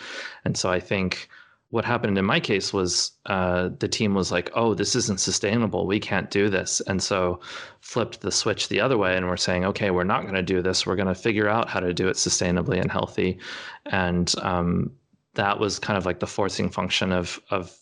[0.45, 1.27] And so i think
[1.69, 5.87] what happened in my case was uh, the team was like, "Oh, this isn't sustainable.
[5.87, 7.39] We can't do this," and so
[7.81, 10.61] flipped the switch the other way, and we're saying, "Okay, we're not going to do
[10.61, 10.85] this.
[10.85, 13.39] We're going to figure out how to do it sustainably and healthy,"
[13.87, 14.91] and um,
[15.33, 17.75] that was kind of like the forcing function of of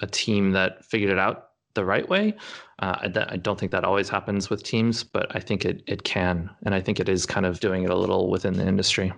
[0.00, 2.36] a team that figured it out the right way.
[2.80, 6.04] Uh, I, I, don't think that always happens with teams, but I think it it
[6.04, 9.12] can, and I think it is kind of doing it a little within the industry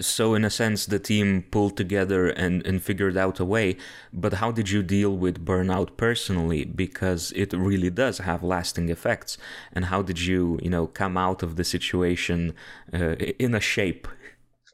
[0.00, 3.76] so in a sense the team pulled together and, and figured out a way.
[4.12, 6.64] But how did you deal with burnout personally?
[6.64, 9.38] Because it really does have lasting effects.
[9.72, 12.54] And how did you you know come out of the situation
[12.92, 14.08] uh, in a shape?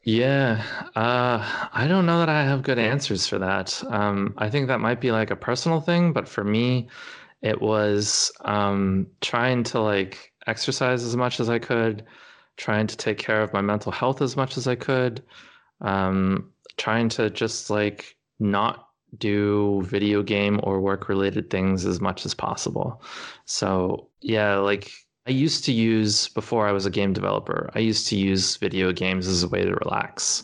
[0.03, 0.61] Yeah
[0.95, 3.83] uh, i don't know that i have good answers for that.
[3.89, 6.87] Um, i think that might be like a personal thing but for me
[7.41, 12.05] it was um, trying to like exercise as much as i could
[12.57, 15.23] trying to take care of my mental health as much as I could,
[15.81, 18.87] um, trying to just like not
[19.17, 23.01] do video game or work related things as much as possible.
[23.45, 24.91] So, yeah, like
[25.27, 28.91] I used to use before I was a game developer, I used to use video
[28.91, 30.43] games as a way to relax.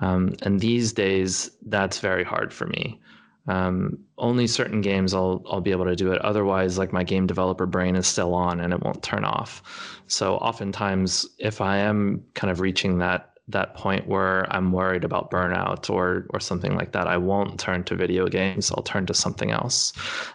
[0.00, 3.00] Um, and these days, that's very hard for me.
[3.48, 6.20] Um, only certain games I'll I'll be able to do it.
[6.20, 9.62] Otherwise, like my game developer brain is still on and it won't turn off.
[10.06, 15.30] So oftentimes, if I am kind of reaching that that point where I'm worried about
[15.30, 18.70] burnout or or something like that, I won't turn to video games.
[18.70, 19.94] I'll turn to something else.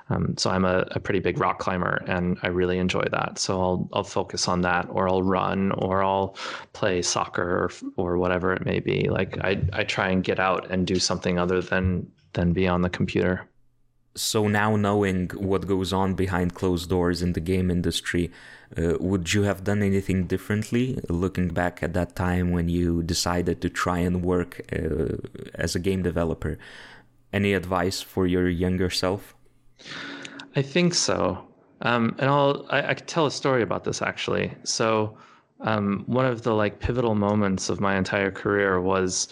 [0.09, 3.37] Um, so I'm a, a, pretty big rock climber, and I really enjoy that.
[3.37, 6.35] So I'll I'll focus on that, or I'll run, or I'll
[6.73, 9.09] play soccer, or or whatever it may be.
[9.09, 12.81] Like I I try and get out and do something other than than be on
[12.81, 13.47] the computer.
[14.15, 18.31] So now knowing what goes on behind closed doors in the game industry,
[18.77, 23.59] uh, would you have done anything differently looking back at that time when you decided
[23.61, 25.15] to try and work uh,
[25.55, 26.59] as a game developer?
[27.31, 29.35] Any advice for your younger self?
[30.55, 31.47] I think so.
[31.81, 34.53] Um, and I'll I, I could tell a story about this actually.
[34.63, 35.17] So
[35.61, 39.27] um, one of the like pivotal moments of my entire career was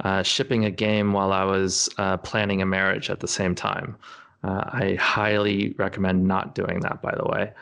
[0.00, 3.96] uh, shipping a game while I was uh, planning a marriage at the same time.
[4.42, 7.52] Uh, I highly recommend not doing that, by the way.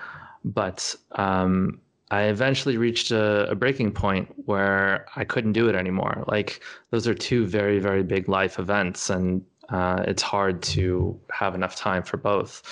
[0.45, 1.81] But um,
[2.11, 6.25] I eventually reached a, a, breaking point where I couldn't do it anymore.
[6.27, 6.61] Like
[6.91, 11.77] those are two very, very big life events, and uh, it's hard to have enough
[11.77, 12.63] time for both.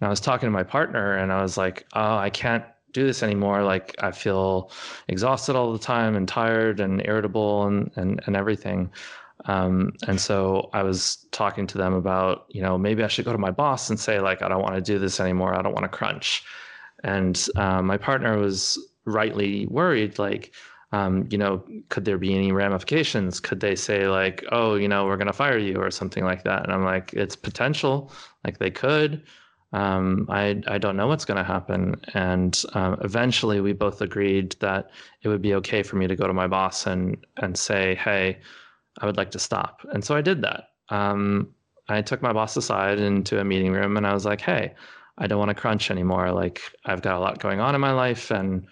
[0.00, 3.06] And I was talking to my partner, and I was like, "Oh, I can't do
[3.06, 3.62] this anymore.
[3.62, 4.70] Like I feel
[5.08, 8.90] exhausted all the time, and tired, and irritable, and and and everything."
[9.44, 13.32] Um, and so I was talking to them about, you know, maybe I should go
[13.32, 15.54] to my boss and say, like, I don't want to do this anymore.
[15.54, 16.42] I don't want to crunch.
[17.04, 20.52] And um, my partner was rightly worried, like,
[20.90, 23.40] um, you know, could there be any ramifications?
[23.40, 26.44] Could they say, like, oh, you know, we're going to fire you or something like
[26.44, 26.64] that?
[26.64, 28.10] And I'm like, it's potential.
[28.44, 29.22] Like, they could.
[29.72, 32.00] Um, I, I don't know what's going to happen.
[32.14, 34.90] And um, eventually, we both agreed that
[35.22, 38.38] it would be okay for me to go to my boss and, and say, hey,
[39.00, 39.80] I would like to stop.
[39.92, 40.70] And so I did that.
[40.88, 41.54] Um,
[41.88, 44.74] I took my boss aside into a meeting room and I was like, hey,
[45.18, 46.32] I don't want to crunch anymore.
[46.32, 48.66] Like, I've got a lot going on in my life and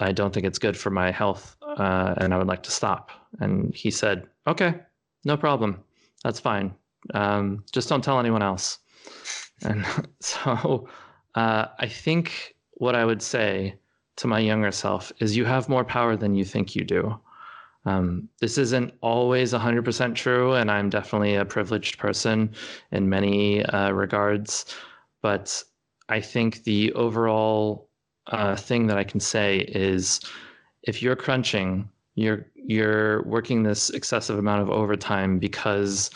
[0.00, 1.56] I don't think it's good for my health.
[1.62, 3.10] Uh, and I would like to stop.
[3.40, 4.74] And he said, okay,
[5.24, 5.82] no problem.
[6.24, 6.74] That's fine.
[7.14, 8.78] Um, just don't tell anyone else.
[9.64, 9.84] And
[10.20, 10.88] so
[11.34, 13.74] uh, I think what I would say
[14.16, 17.18] to my younger self is you have more power than you think you do.
[17.84, 22.54] Um, this isn't always 100% true, and I'm definitely a privileged person
[22.92, 24.66] in many uh, regards.
[25.20, 25.62] But
[26.08, 27.88] I think the overall
[28.28, 30.20] uh, thing that I can say is
[30.82, 36.10] if you're crunching, you're you're working this excessive amount of overtime because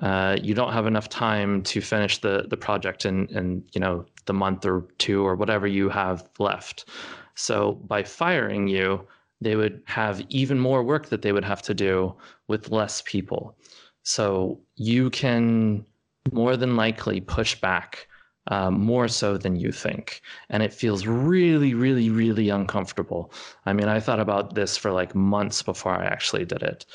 [0.00, 4.04] uh, you don't have enough time to finish the the project in in you know
[4.26, 6.86] the month or two or whatever you have left.
[7.34, 9.06] So by firing you,
[9.40, 12.14] they would have even more work that they would have to do
[12.48, 13.56] with less people.
[14.02, 15.84] So you can
[16.32, 18.06] more than likely push back
[18.48, 20.22] um, more so than you think.
[20.48, 23.32] And it feels really, really, really uncomfortable.
[23.66, 26.86] I mean, I thought about this for like months before I actually did it.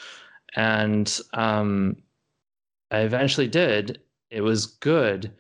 [0.56, 1.98] And um,
[2.92, 4.00] I eventually did.
[4.30, 5.32] It was good.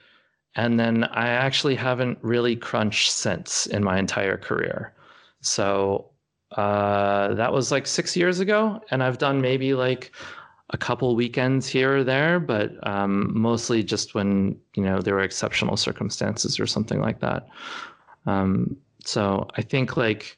[0.56, 4.93] And then I actually haven't really crunched since in my entire career.
[5.41, 6.10] So
[6.56, 10.12] uh, that was like six years ago, and I've done maybe like
[10.70, 15.22] a couple weekends here or there, but um, mostly just when you know there were
[15.22, 17.48] exceptional circumstances or something like that.
[18.26, 20.38] Um, so I think like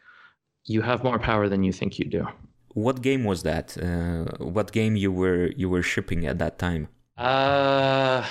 [0.66, 2.28] you have more power than you think you do.
[2.74, 3.78] What game was that?
[3.78, 6.90] Uh, what game you were you were shipping at that time?
[7.18, 8.24] Uh,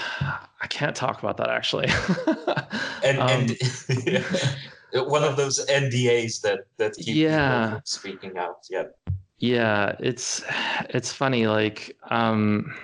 [0.60, 1.88] I can't talk about that actually.
[3.04, 3.56] and um,
[4.92, 8.66] and one of those NDAs that that keep yeah speaking out.
[8.70, 8.84] Yeah.
[9.38, 10.42] Yeah, it's
[10.88, 11.46] it's funny.
[11.46, 12.74] Like, um,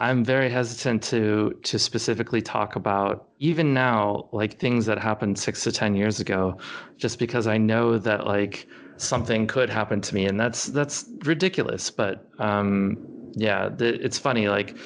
[0.00, 5.62] I'm very hesitant to to specifically talk about even now, like things that happened six
[5.64, 6.56] to ten years ago,
[6.96, 8.66] just because I know that like
[8.96, 11.90] something could happen to me, and that's that's ridiculous.
[11.90, 12.96] But um,
[13.34, 14.48] yeah, the, it's funny.
[14.48, 14.76] Like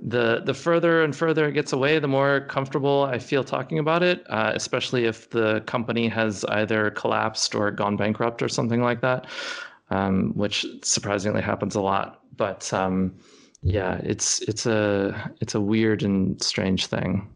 [0.00, 4.02] the the further and further it gets away, the more comfortable I feel talking about
[4.02, 4.24] it.
[4.28, 9.26] Uh, especially if the company has either collapsed or gone bankrupt or something like that,
[9.90, 12.20] um, which surprisingly happens a lot.
[12.36, 13.14] But um,
[13.62, 17.28] yeah, it's it's a it's a weird and strange thing.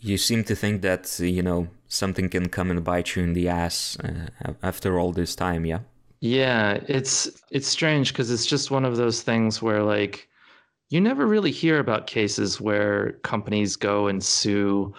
[0.00, 3.48] You seem to think that you know something can come and bite you in the
[3.48, 5.80] ass uh, after all this time, yeah.
[6.20, 10.28] Yeah, it's it's strange because it's just one of those things where like
[10.94, 14.94] you never really hear about cases where companies go and sue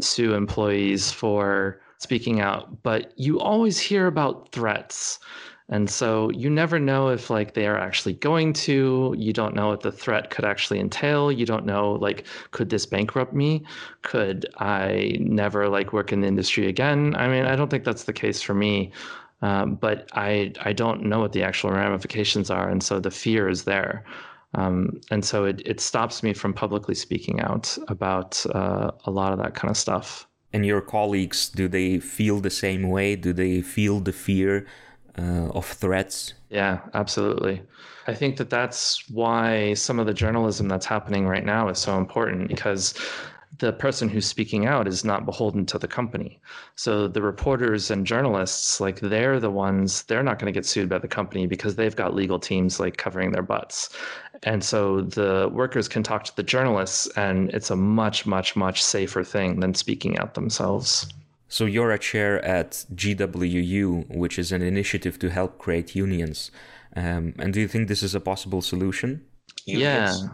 [0.00, 5.18] sue employees for speaking out, but you always hear about threats.
[5.68, 9.68] And so you never know if like they are actually going to, you don't know
[9.68, 11.30] what the threat could actually entail.
[11.30, 13.66] You don't know like could this bankrupt me?
[14.00, 17.14] Could I never like work in the industry again?
[17.16, 18.92] I mean, I don't think that's the case for me.
[19.42, 23.46] Um, but I I don't know what the actual ramifications are, and so the fear
[23.46, 24.02] is there.
[24.54, 29.32] Um, and so it, it stops me from publicly speaking out about uh, a lot
[29.32, 30.26] of that kind of stuff.
[30.52, 33.16] And your colleagues, do they feel the same way?
[33.16, 34.66] Do they feel the fear
[35.18, 36.34] uh, of threats?
[36.50, 37.62] Yeah, absolutely.
[38.06, 41.98] I think that that's why some of the journalism that's happening right now is so
[41.98, 42.94] important because
[43.58, 46.40] the person who's speaking out is not beholden to the company.
[46.76, 50.88] So the reporters and journalists, like they're the ones, they're not going to get sued
[50.88, 53.90] by the company because they've got legal teams like covering their butts.
[54.42, 58.82] And so the workers can talk to the journalists, and it's a much, much, much
[58.82, 61.06] safer thing than speaking out themselves.
[61.48, 66.50] So you're a chair at GWU, which is an initiative to help create unions.
[66.96, 69.24] Um, and do you think this is a possible solution?
[69.64, 70.22] Unions.
[70.22, 70.28] Yeah.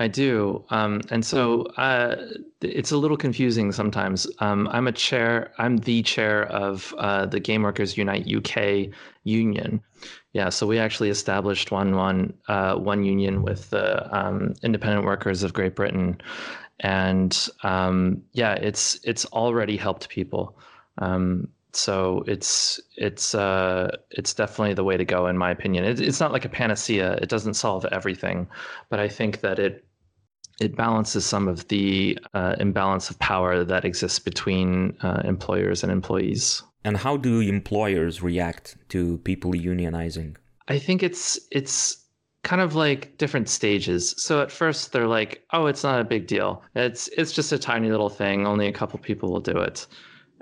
[0.00, 0.64] I do.
[0.70, 2.16] Um, and so uh,
[2.62, 4.26] it's a little confusing sometimes.
[4.38, 8.88] Um, I'm a chair, I'm the chair of uh, the Game Workers Unite UK
[9.24, 9.82] union.
[10.32, 15.42] Yeah, so we actually established one, one, uh, one union with the um, independent workers
[15.42, 16.18] of Great Britain.
[16.80, 20.56] And um, yeah, it's it's already helped people.
[20.96, 25.84] Um, so it's it's uh, it's definitely the way to go in my opinion.
[25.84, 27.18] It, it's not like a panacea.
[27.20, 28.48] It doesn't solve everything,
[28.88, 29.84] but I think that it
[30.60, 35.90] it balances some of the uh, imbalance of power that exists between uh, employers and
[35.90, 36.62] employees.
[36.84, 40.36] And how do employers react to people unionizing?
[40.68, 41.96] I think it's it's
[42.42, 44.14] kind of like different stages.
[44.16, 46.62] So at first they're like, "Oh, it's not a big deal.
[46.74, 48.46] It's it's just a tiny little thing.
[48.46, 49.86] Only a couple people will do it."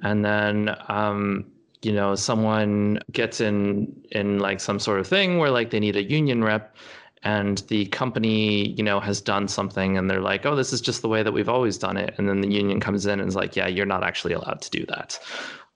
[0.03, 1.47] And then um,
[1.83, 5.97] you know, someone gets in in like some sort of thing where like they need
[5.97, 6.77] a union rep
[7.23, 11.03] and the company you know has done something and they're like oh this is just
[11.03, 12.14] the way that we've always done it.
[12.19, 14.71] And then the union comes in and is like yeah you're not actually allowed to
[14.71, 15.19] do that.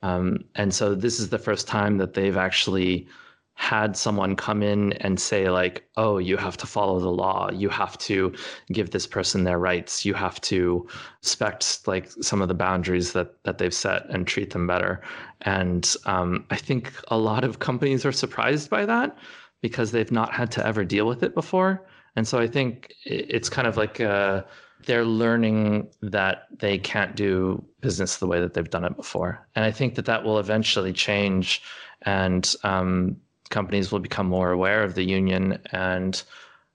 [0.03, 3.07] Um, and so this is the first time that they've actually
[3.55, 7.51] had someone come in and say like oh you have to follow the law.
[7.53, 8.33] You have to
[8.73, 10.05] give this person their rights.
[10.05, 10.89] You have to
[11.23, 15.03] respect like some of the boundaries that that they've set and treat them better.
[15.43, 19.17] And um, i think a lot of companies are surprised by that
[19.63, 21.87] because they've not had to ever deal with it before.
[22.17, 24.43] And so I think it's kind of like uh,
[24.87, 29.47] they're learning that they can't do business the way that they've done it before.
[29.55, 31.63] And I think that that will eventually change,
[32.03, 33.17] and um,
[33.49, 36.23] companies will become more aware of the union, and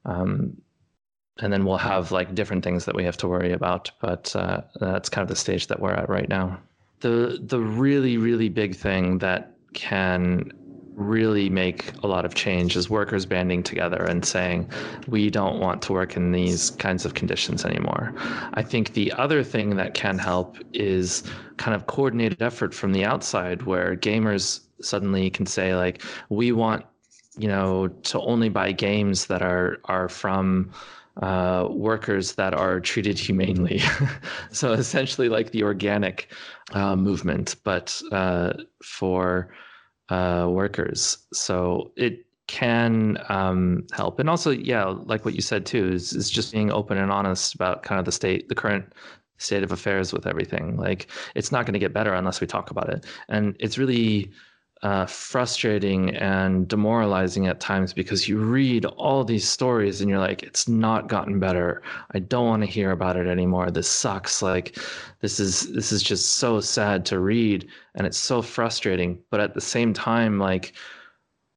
[0.05, 0.57] um,
[1.39, 3.91] and then we'll have like different things that we have to worry about.
[3.99, 6.59] But uh, that's kind of the stage that we're at right now.
[7.01, 10.51] The the really really big thing that can
[10.97, 14.69] really make a lot of change is workers banding together and saying,
[15.07, 18.13] we don't want to work in these kinds of conditions anymore.
[18.55, 21.23] I think the other thing that can help is
[21.57, 26.83] kind of coordinated effort from the outside where gamers suddenly can say, like, we want,
[27.37, 30.71] you know, to only buy games that are are from
[31.21, 33.81] uh, workers that are treated humanely.
[34.51, 36.31] so essentially, like the organic
[36.73, 39.49] uh, movement, but uh, for
[40.09, 41.17] uh, workers.
[41.33, 44.19] So it can um, help.
[44.19, 47.53] And also, yeah, like what you said too, is, is just being open and honest
[47.53, 48.93] about kind of the state, the current
[49.37, 50.77] state of affairs with everything.
[50.77, 53.05] Like it's not going to get better unless we talk about it.
[53.27, 54.31] And it's really
[54.83, 60.43] uh, frustrating and demoralizing at times because you read all these stories and you're like,
[60.43, 61.81] it's not gotten better.
[62.11, 63.71] I don't want to hear about it anymore.
[63.71, 64.41] This sucks.
[64.41, 64.77] Like,
[65.21, 69.19] this is this is just so sad to read, and it's so frustrating.
[69.31, 70.73] But at the same time, like,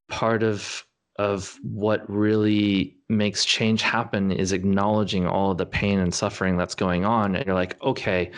[0.09, 6.57] part of of what really makes change happen is acknowledging all the pain and suffering
[6.57, 8.31] that's going on and you're like okay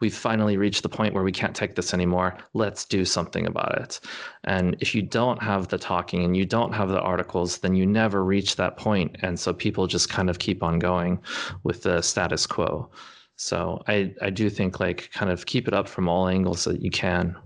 [0.00, 2.36] we've finally reached the point where we can't take this anymore.
[2.54, 4.00] Let's do something about it.
[4.44, 7.86] And if you don't have the talking and you don't have the articles, then you
[7.86, 9.16] never reach that point.
[9.22, 11.20] And so people just kind of keep on going
[11.62, 12.90] with the status quo.
[13.36, 16.82] So I, I do think like kind of keep it up from all angles that
[16.82, 17.36] you can.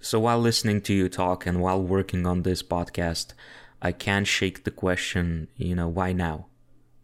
[0.00, 3.34] So while listening to you talk and while working on this podcast,
[3.82, 6.46] I can't shake the question, you know, why now?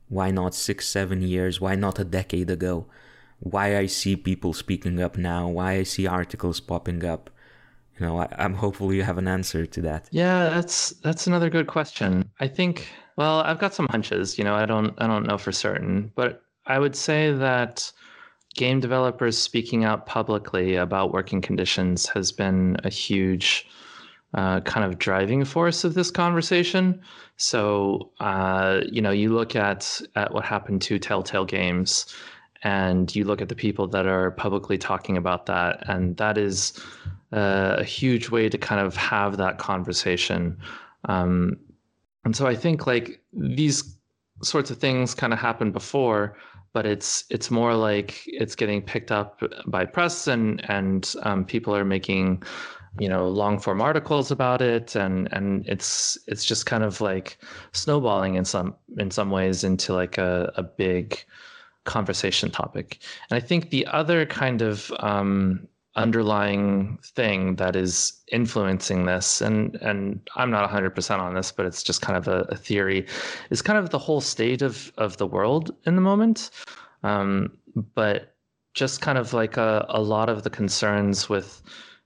[0.09, 1.61] Why not six, seven years?
[1.61, 2.87] Why not a decade ago?
[3.41, 7.31] Why I see people speaking up now, why I see articles popping up.
[7.99, 10.09] You know, I, am hopeful you have an answer to that.
[10.11, 12.31] Yeah, that's that's another good question.
[12.41, 15.53] I think well, I've got some hunches, you know, I don't I don't know for
[15.53, 17.91] certain, but I would say that
[18.55, 23.67] game developers speaking out publicly about working conditions has been a huge
[24.35, 27.01] uh, kind of driving force of this conversation.
[27.37, 32.15] So, uh, you know, you look at at what happened to Telltale Games
[32.67, 36.73] and you look at the people that are publicly talking about that and that is
[37.33, 40.59] uh, a huge way to kind of have that conversation.
[41.05, 41.57] Um,
[42.25, 43.97] and so I think like these
[44.43, 46.37] sorts of things kind of happened before,
[46.73, 51.73] but it's it's more like it's getting picked up by press and and um, people
[51.73, 52.43] are making
[52.99, 57.39] you know long form articles about it and and it's it's just kind of like
[57.73, 61.25] snowballing in some in some ways into like a, a big
[61.87, 62.99] conversation topic.
[63.31, 65.67] And i think the other kind of um,
[65.97, 71.83] underlying thing that is influencing this and and I'm not 100% on this but it's
[71.83, 73.07] just kind of a, a theory
[73.49, 76.51] is kind of the whole state of of the world in the moment.
[77.03, 77.57] Um,
[77.95, 78.37] but
[78.75, 81.63] just kind of like a, a lot of the concerns with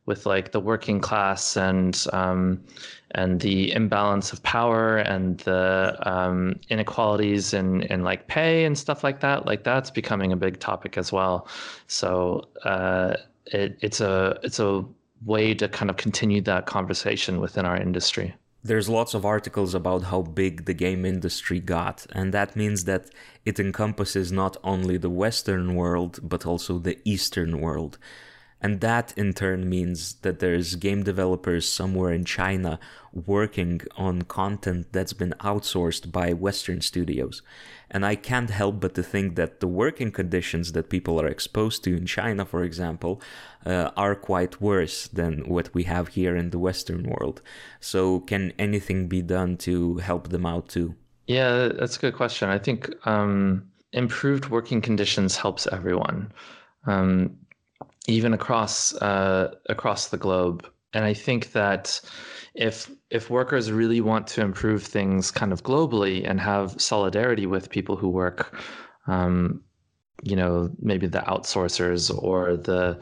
[0.07, 2.65] with like the working class and um,
[3.13, 9.03] and the imbalance of power and the um, inequalities in, in like pay and stuff
[9.03, 11.49] like that like that's becoming a big topic as well
[11.87, 13.15] so uh,
[13.47, 14.85] it, it's a it's a
[15.25, 18.35] way to kind of continue that conversation within our industry.
[18.63, 23.11] There's lots of articles about how big the game industry got, and that means that
[23.47, 27.99] it encompasses not only the Western world, but also the Eastern world.
[28.63, 32.79] And that in turn means that there's game developers somewhere in China
[33.13, 37.43] working on content that's been outsourced by Western studios.
[37.91, 41.83] And I can't help but to think that the working conditions that people are exposed
[41.85, 43.21] to in China, for example,
[43.67, 47.43] uh, are quite worse than what we have here in the Western world.
[47.81, 50.95] So, can anything be done to help them out too?
[51.27, 52.49] Yeah, that's a good question.
[52.49, 56.33] I think um, improved working conditions helps everyone.
[56.87, 57.37] Um,
[58.11, 60.67] even across uh, across the globe.
[60.93, 62.01] And I think that
[62.55, 67.71] if if workers really want to improve things kind of globally and have solidarity with
[67.71, 68.61] people who work,
[69.07, 69.63] um,
[70.23, 72.99] you know, maybe the outsourcers or the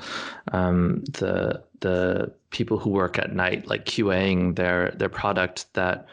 [0.53, 6.07] um, the the people who work at night, like QAing their their product, that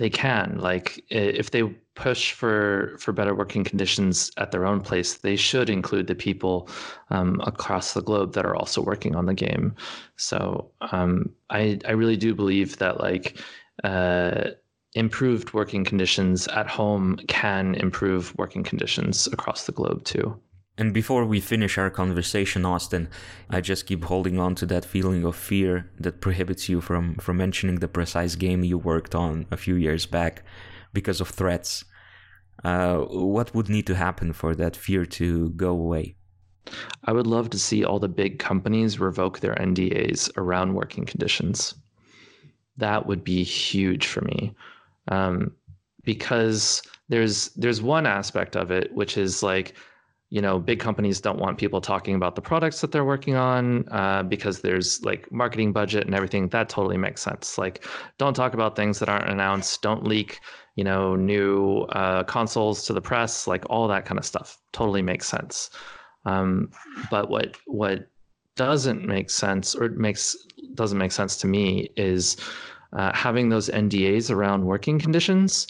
[0.00, 1.62] they can like if they
[1.94, 6.70] push for for better working conditions at their own place, they should include the people
[7.10, 9.74] um, across the globe that are also working on the game.
[10.16, 13.38] So um, I I really do believe that like.
[13.84, 14.50] Uh,
[14.94, 20.36] improved working conditions at home can improve working conditions across the globe too.
[20.80, 23.10] And before we finish our conversation, Austin,
[23.50, 27.36] I just keep holding on to that feeling of fear that prohibits you from, from
[27.36, 30.42] mentioning the precise game you worked on a few years back
[30.94, 31.84] because of threats.
[32.64, 36.16] Uh, what would need to happen for that fear to go away?
[37.04, 41.74] I would love to see all the big companies revoke their NDAs around working conditions.
[42.78, 44.54] That would be huge for me,
[45.08, 45.52] um,
[46.04, 49.74] because there's there's one aspect of it which is like,
[50.30, 53.86] you know, big companies don't want people talking about the products that they're working on
[53.88, 56.48] uh, because there's like marketing budget and everything.
[56.48, 57.58] That totally makes sense.
[57.58, 57.84] Like,
[58.16, 59.82] don't talk about things that aren't announced.
[59.82, 60.40] Don't leak
[60.80, 64.58] you know, new uh, consoles to the press, like all that kind of stuff.
[64.72, 65.68] Totally makes sense.
[66.24, 66.70] Um,
[67.10, 68.08] but what what
[68.56, 70.36] doesn't make sense or makes
[70.74, 72.36] doesn't make sense to me is
[72.92, 75.66] uh, having those NDAs around working conditions.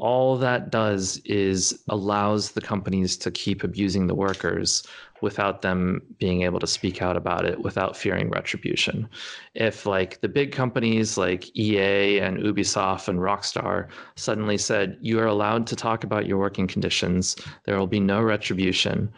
[0.00, 4.86] All that does is allows the companies to keep abusing the workers
[5.20, 9.08] without them being able to speak out about it without fearing retribution.
[9.54, 15.26] If like the big companies like EA and Ubisoft and Rockstar suddenly said you are
[15.26, 19.12] allowed to talk about your working conditions, there will be no retribution.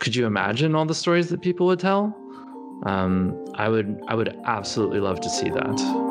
[0.00, 2.16] Could you imagine all the stories that people would tell?
[2.86, 6.07] Um, I would I would absolutely love to see that.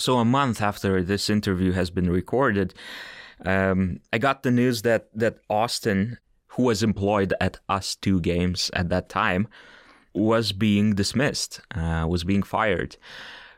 [0.00, 2.72] So a month after this interview has been recorded,
[3.44, 8.88] um, I got the news that that Austin, who was employed at ustwo Games at
[8.88, 9.46] that time,
[10.14, 12.96] was being dismissed, uh, was being fired,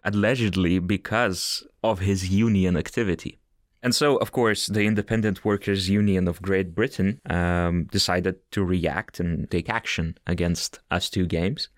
[0.04, 3.38] allegedly because of his union activity.
[3.84, 9.18] And so, of course, the Independent Workers' Union of Great Britain um, decided to react
[9.20, 11.68] and take action against ustwo Games.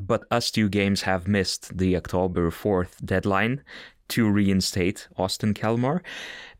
[0.00, 3.62] But ustwo Games have missed the October 4th deadline
[4.08, 6.00] to reinstate Austin Kelmore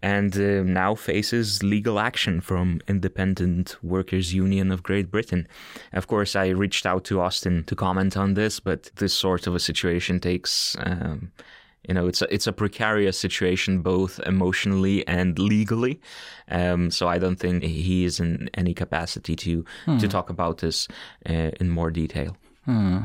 [0.02, 5.48] and uh, now faces legal action from Independent Workers Union of Great Britain.
[5.92, 9.54] Of course, I reached out to Austin to comment on this, but this sort of
[9.54, 10.76] a situation takes.
[10.80, 11.32] Um,
[11.88, 16.00] you know, it's a, it's a precarious situation both emotionally and legally.
[16.50, 19.96] Um, so I don't think he is in any capacity to hmm.
[19.98, 20.86] to talk about this
[21.28, 22.36] uh, in more detail.
[22.68, 22.98] Hmm.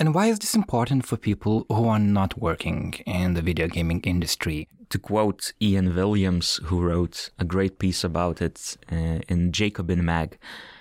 [0.00, 4.00] And why is this important for people who are not working in the video gaming
[4.00, 4.66] industry?
[4.88, 10.38] To quote Ian Williams, who wrote a great piece about it uh, in Jacobin Mag,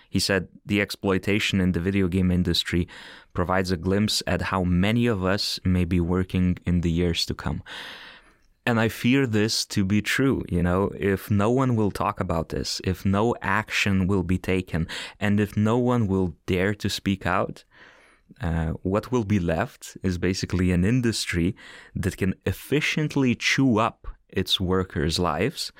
[0.10, 2.88] he said the exploitation in the video game industry
[3.34, 7.36] provides a glimpse at how many of us may be working in the years to
[7.36, 7.62] come.
[8.66, 10.44] And I fear this to be true.
[10.50, 14.88] You know, if no one will talk about this, if no action will be taken,
[15.20, 17.66] and if no one will dare to speak out,
[18.42, 21.56] uh, what will be left is basically an industry
[21.96, 25.72] that can efficiently chew up its workers' lives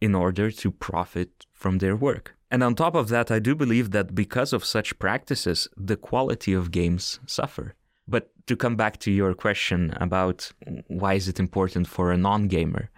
[0.00, 2.34] in order to profit from their work.
[2.50, 6.52] And on top of that, I do believe that because of such practices, the quality
[6.52, 7.74] of games suffer.
[8.06, 10.52] But to come back to your question about
[10.88, 12.90] why is it important for a non-gamer,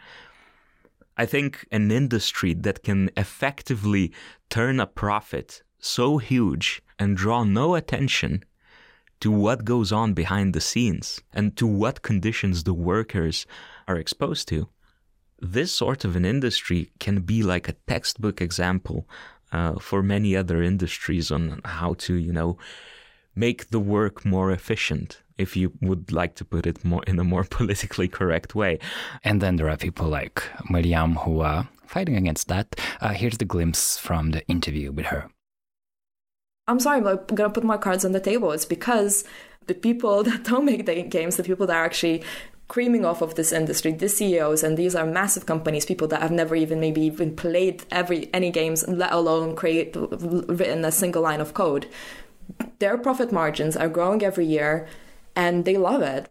[1.17, 4.13] I think an industry that can effectively
[4.51, 8.43] turn a profit so huge and draw no attention
[9.21, 13.47] to what goes on behind the scenes and to what conditions the workers
[13.89, 14.69] are exposed to.
[15.41, 19.09] This sort of an industry can be like a textbook example
[19.53, 22.59] uh, for many other industries on how to, you know,
[23.35, 27.25] make the work more efficient, if you would like to put it more in a
[27.25, 28.79] more politically correct way.
[29.23, 32.81] And then there are people like Mariam who are fighting against that.
[33.01, 35.31] Uh, here's the glimpse from the interview with her.
[36.69, 38.53] I'm sorry, I'm going to put my cards on the table.
[38.53, 39.25] It's because
[39.67, 42.23] the people that don't make the games, the people that are actually
[42.69, 46.33] creaming off of this industry, the CEOs, and these are massive companies, people that have
[46.33, 51.41] never even maybe even played every any games, let alone create written a single line
[51.41, 51.87] of code.
[52.81, 54.89] Their profit margins are growing every year,
[55.37, 56.29] and they love it.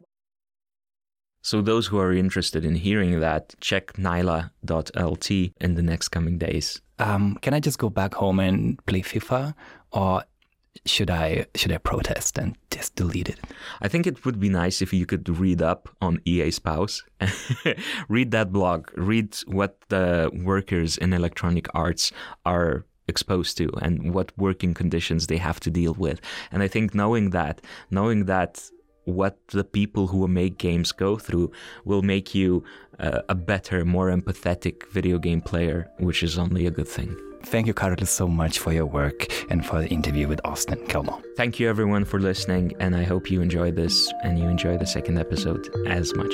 [1.42, 6.82] So those who are interested in hearing that, check nyla.lt in the next coming days.
[6.98, 9.54] Um, can I just go back home and play FIFA,
[9.96, 10.24] or
[10.86, 13.39] should I should I protest and just delete it?
[13.82, 17.04] I think it would be nice if you could read up on EA Spouse,
[18.10, 22.12] read that blog, read what the workers in Electronic Arts
[22.46, 26.20] are exposed to and what working conditions they have to deal with.
[26.52, 28.70] And I think knowing that, knowing that
[29.06, 31.52] what the people who make games go through
[31.86, 32.64] will make you
[33.00, 37.16] uh, a better, more empathetic video game player, which is only a good thing.
[37.46, 41.24] Thank you, Carlos, so much for your work and for the interview with Austin Kelmore.
[41.38, 44.88] Thank you, everyone, for listening, and I hope you enjoy this and you enjoy the
[44.88, 46.34] second episode as much.